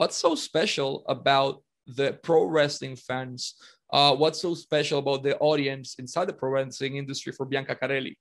what's 0.00 0.16
so 0.16 0.34
special 0.34 1.04
about 1.08 1.62
the 1.86 2.18
pro 2.22 2.44
wrestling 2.44 2.96
fans? 2.96 3.56
Uh, 3.92 4.16
what's 4.16 4.40
so 4.40 4.54
special 4.54 4.98
about 4.98 5.22
the 5.22 5.36
audience 5.40 5.96
inside 5.98 6.26
the 6.26 6.32
pro 6.32 6.48
wrestling 6.48 6.96
industry 6.96 7.32
for 7.32 7.44
Bianca 7.44 7.74
Carelli? 7.76 8.16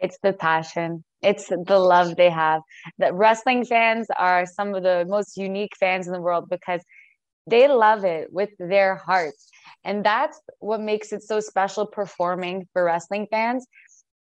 It's 0.00 0.18
the 0.24 0.32
passion. 0.32 1.04
It's 1.22 1.46
the 1.46 1.78
love 1.78 2.16
they 2.16 2.30
have. 2.30 2.62
That 2.98 3.14
wrestling 3.14 3.64
fans 3.64 4.08
are 4.18 4.44
some 4.44 4.74
of 4.74 4.82
the 4.82 5.04
most 5.08 5.36
unique 5.36 5.74
fans 5.78 6.08
in 6.08 6.12
the 6.12 6.20
world 6.20 6.48
because 6.50 6.82
they 7.46 7.68
love 7.68 8.04
it 8.04 8.32
with 8.32 8.50
their 8.58 8.96
hearts. 8.96 9.48
And 9.84 10.04
that's 10.04 10.40
what 10.58 10.80
makes 10.80 11.12
it 11.12 11.22
so 11.22 11.38
special 11.38 11.86
performing 11.86 12.66
for 12.72 12.82
wrestling 12.82 13.28
fans 13.30 13.64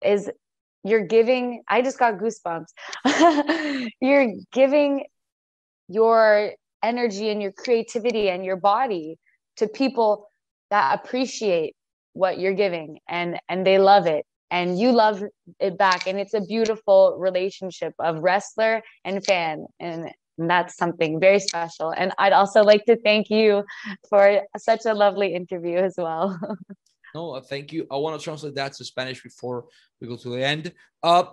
is 0.04 0.30
you're 0.86 1.06
giving 1.06 1.62
I 1.66 1.80
just 1.80 1.98
got 1.98 2.18
goosebumps. 2.18 3.88
you're 4.02 4.30
giving 4.52 5.06
your 5.88 6.52
energy 6.82 7.30
and 7.30 7.40
your 7.42 7.52
creativity 7.52 8.28
and 8.28 8.44
your 8.44 8.56
body 8.56 9.18
to 9.56 9.68
people 9.68 10.28
that 10.70 10.98
appreciate 10.98 11.74
what 12.12 12.38
you're 12.38 12.54
giving 12.54 12.98
and 13.08 13.38
and 13.48 13.66
they 13.66 13.78
love 13.78 14.06
it. 14.06 14.24
And 14.50 14.78
you 14.78 14.92
love 14.92 15.24
it 15.58 15.76
back. 15.76 16.06
And 16.06 16.20
it's 16.20 16.34
a 16.34 16.40
beautiful 16.40 17.16
relationship 17.18 17.92
of 17.98 18.20
wrestler 18.20 18.82
and 19.04 19.24
fan. 19.24 19.66
And, 19.80 20.12
and 20.38 20.48
that's 20.48 20.76
something 20.76 21.18
very 21.18 21.40
special. 21.40 21.90
And 21.90 22.12
i'd 22.18 22.32
also 22.32 22.62
like 22.62 22.84
to 22.84 22.96
thank 22.96 23.30
you 23.30 23.64
for 24.08 24.42
such 24.56 24.84
a 24.86 24.94
lovely 24.94 25.34
interview 25.34 25.78
as 25.78 25.94
well. 25.96 26.38
No 27.14 27.38
thank 27.38 27.72
you. 27.72 27.86
I 27.92 27.96
want 27.96 28.18
to 28.18 28.24
translate 28.24 28.56
that 28.56 28.72
to 28.74 28.84
spanish 28.84 29.22
before 29.22 29.66
we 30.00 30.08
go 30.08 30.16
to 30.16 30.30
the 30.30 30.44
end. 30.44 30.72
Uh, 31.00 31.24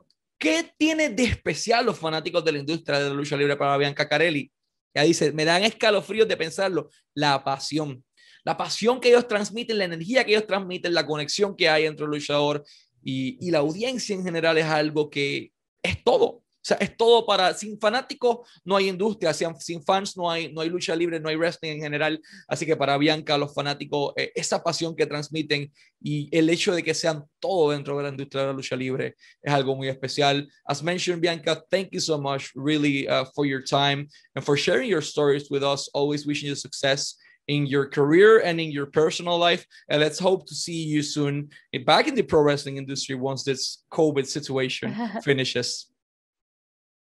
¿Qué 0.42 0.74
tiene 0.76 1.10
de 1.10 1.26
especial 1.26 1.86
los 1.86 2.00
fanáticos 2.00 2.44
de 2.44 2.52
la 2.52 2.58
industria 2.58 2.98
de 2.98 3.10
la 3.10 3.14
lucha 3.14 3.38
libre 3.38 3.56
para 3.56 3.78
Bianca 3.78 4.10
Carelli? 4.10 4.52
Ya 4.92 5.04
dice, 5.04 5.32
me 5.34 5.46
dan 5.46 5.64
escalofríos 5.64 6.28
de 6.28 6.36
pensarlo, 6.36 6.90
la 7.14 7.44
pasión. 7.44 8.04
La 8.44 8.58
pasión 8.58 9.00
que 9.00 9.10
ellos 9.10 9.28
transmiten, 9.28 9.78
la 9.78 9.86
energía 9.86 10.26
que 10.26 10.32
ellos 10.32 10.48
transmiten, 10.48 10.96
la 10.96 11.06
conexión 11.06 11.56
que 11.56 11.70
hay 11.70 11.86
entre 11.86 12.06
el 12.06 12.12
luchador 12.12 12.66
y, 13.04 13.38
y 13.40 13.52
la 13.52 13.60
audiencia 13.60 14.16
en 14.16 14.24
general 14.24 14.58
es 14.58 14.66
algo 14.66 15.12
que 15.12 15.52
es 15.84 16.04
todo. 16.04 16.41
O 16.62 16.64
sea, 16.64 16.78
es 16.78 16.96
todo 16.96 17.26
para, 17.26 17.56
sin 17.56 17.80
fanáticos 17.80 18.48
no 18.64 18.76
hay 18.76 18.88
industria, 18.88 19.34
sin, 19.34 19.56
sin, 19.60 19.84
fans 19.84 20.16
no 20.16 20.30
hay, 20.30 20.54
no 20.54 20.62
hay 20.62 20.70
lucha 20.70 20.96
libre, 20.96 21.20
no 21.20 21.28
hay 21.28 21.36
wrestling 21.36 21.72
en 21.72 21.82
general. 21.82 22.22
Así 22.48 22.68
que 22.68 22.76
para 22.76 22.98
Bianca, 23.00 23.36
los 23.36 23.52
fanáticos, 23.54 24.14
eh, 24.16 24.32
esa 24.36 24.62
pasión 24.62 24.96
que 24.96 25.08
transmiten 25.08 25.72
y 26.00 26.30
el 26.38 26.50
hecho 26.52 26.76
de 26.76 26.84
que 26.84 26.94
sean 26.94 27.24
todo 27.40 27.72
dentro 27.72 27.98
de 27.98 28.04
la 28.04 28.10
industria 28.10 28.42
de 28.42 28.48
la 28.50 28.54
lucha 28.54 28.76
libre 28.76 29.16
es 29.42 29.52
algo 29.52 29.76
muy 29.76 29.88
especial. 29.88 30.48
As 30.66 30.84
mentioned, 30.84 31.20
Bianca, 31.20 31.64
thank 31.72 31.90
you 31.92 32.00
so 32.00 32.20
much 32.20 32.52
really 32.54 33.08
uh, 33.08 33.26
for 33.34 33.48
your 33.48 33.64
time 33.64 34.08
and 34.36 34.46
for 34.46 34.56
sharing 34.56 34.88
your 34.88 35.02
stories 35.02 35.50
with 35.50 35.64
us. 35.64 35.90
Always 35.96 36.28
wishing 36.28 36.48
you 36.50 36.56
success 36.56 37.16
in 37.48 37.66
your 37.66 37.88
career 37.88 38.40
and 38.40 38.60
in 38.62 38.72
your 38.72 38.86
personal 38.86 39.38
life. 39.38 39.66
And 39.90 40.00
let's 40.00 40.20
hope 40.20 40.48
to 40.48 40.56
see 40.56 40.84
you 40.84 41.02
soon 41.02 41.50
back 41.86 42.08
in 42.08 42.16
the 42.16 42.22
pro 42.22 42.42
wrestling 42.42 42.78
industry 42.78 43.16
once 43.16 43.44
this 43.44 43.84
COVID 43.92 44.28
situation 44.28 44.96
finishes. 45.24 45.91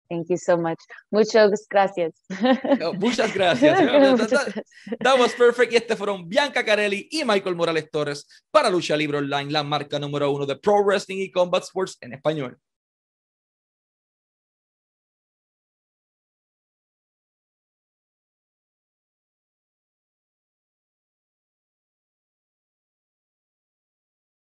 Thank 0.10 0.28
you 0.30 0.38
so 0.38 0.58
much. 0.58 0.80
Muchas 1.12 1.68
gracias. 1.70 2.14
Muchas 3.00 3.34
gracias. 3.34 3.80
That 5.00 5.20
was 5.20 5.34
perfect. 5.34 5.74
Y 5.74 5.76
este 5.78 5.96
fueron 5.96 6.28
Bianca 6.28 6.64
Carelli 6.64 7.08
y 7.12 7.24
Michael 7.24 7.56
Morales 7.56 7.90
Torres 7.92 8.28
para 8.52 8.70
Lucha 8.70 8.96
Libre 8.96 9.18
Online, 9.18 9.52
la 9.52 9.64
marca 9.64 10.00
número 10.00 10.32
uno 10.32 10.46
de 10.46 10.56
Pro 10.56 10.84
Wrestling 10.84 11.18
y 11.20 11.32
Combat 11.32 11.64
Sports 11.64 11.98
en 12.02 12.14
español. 12.14 12.58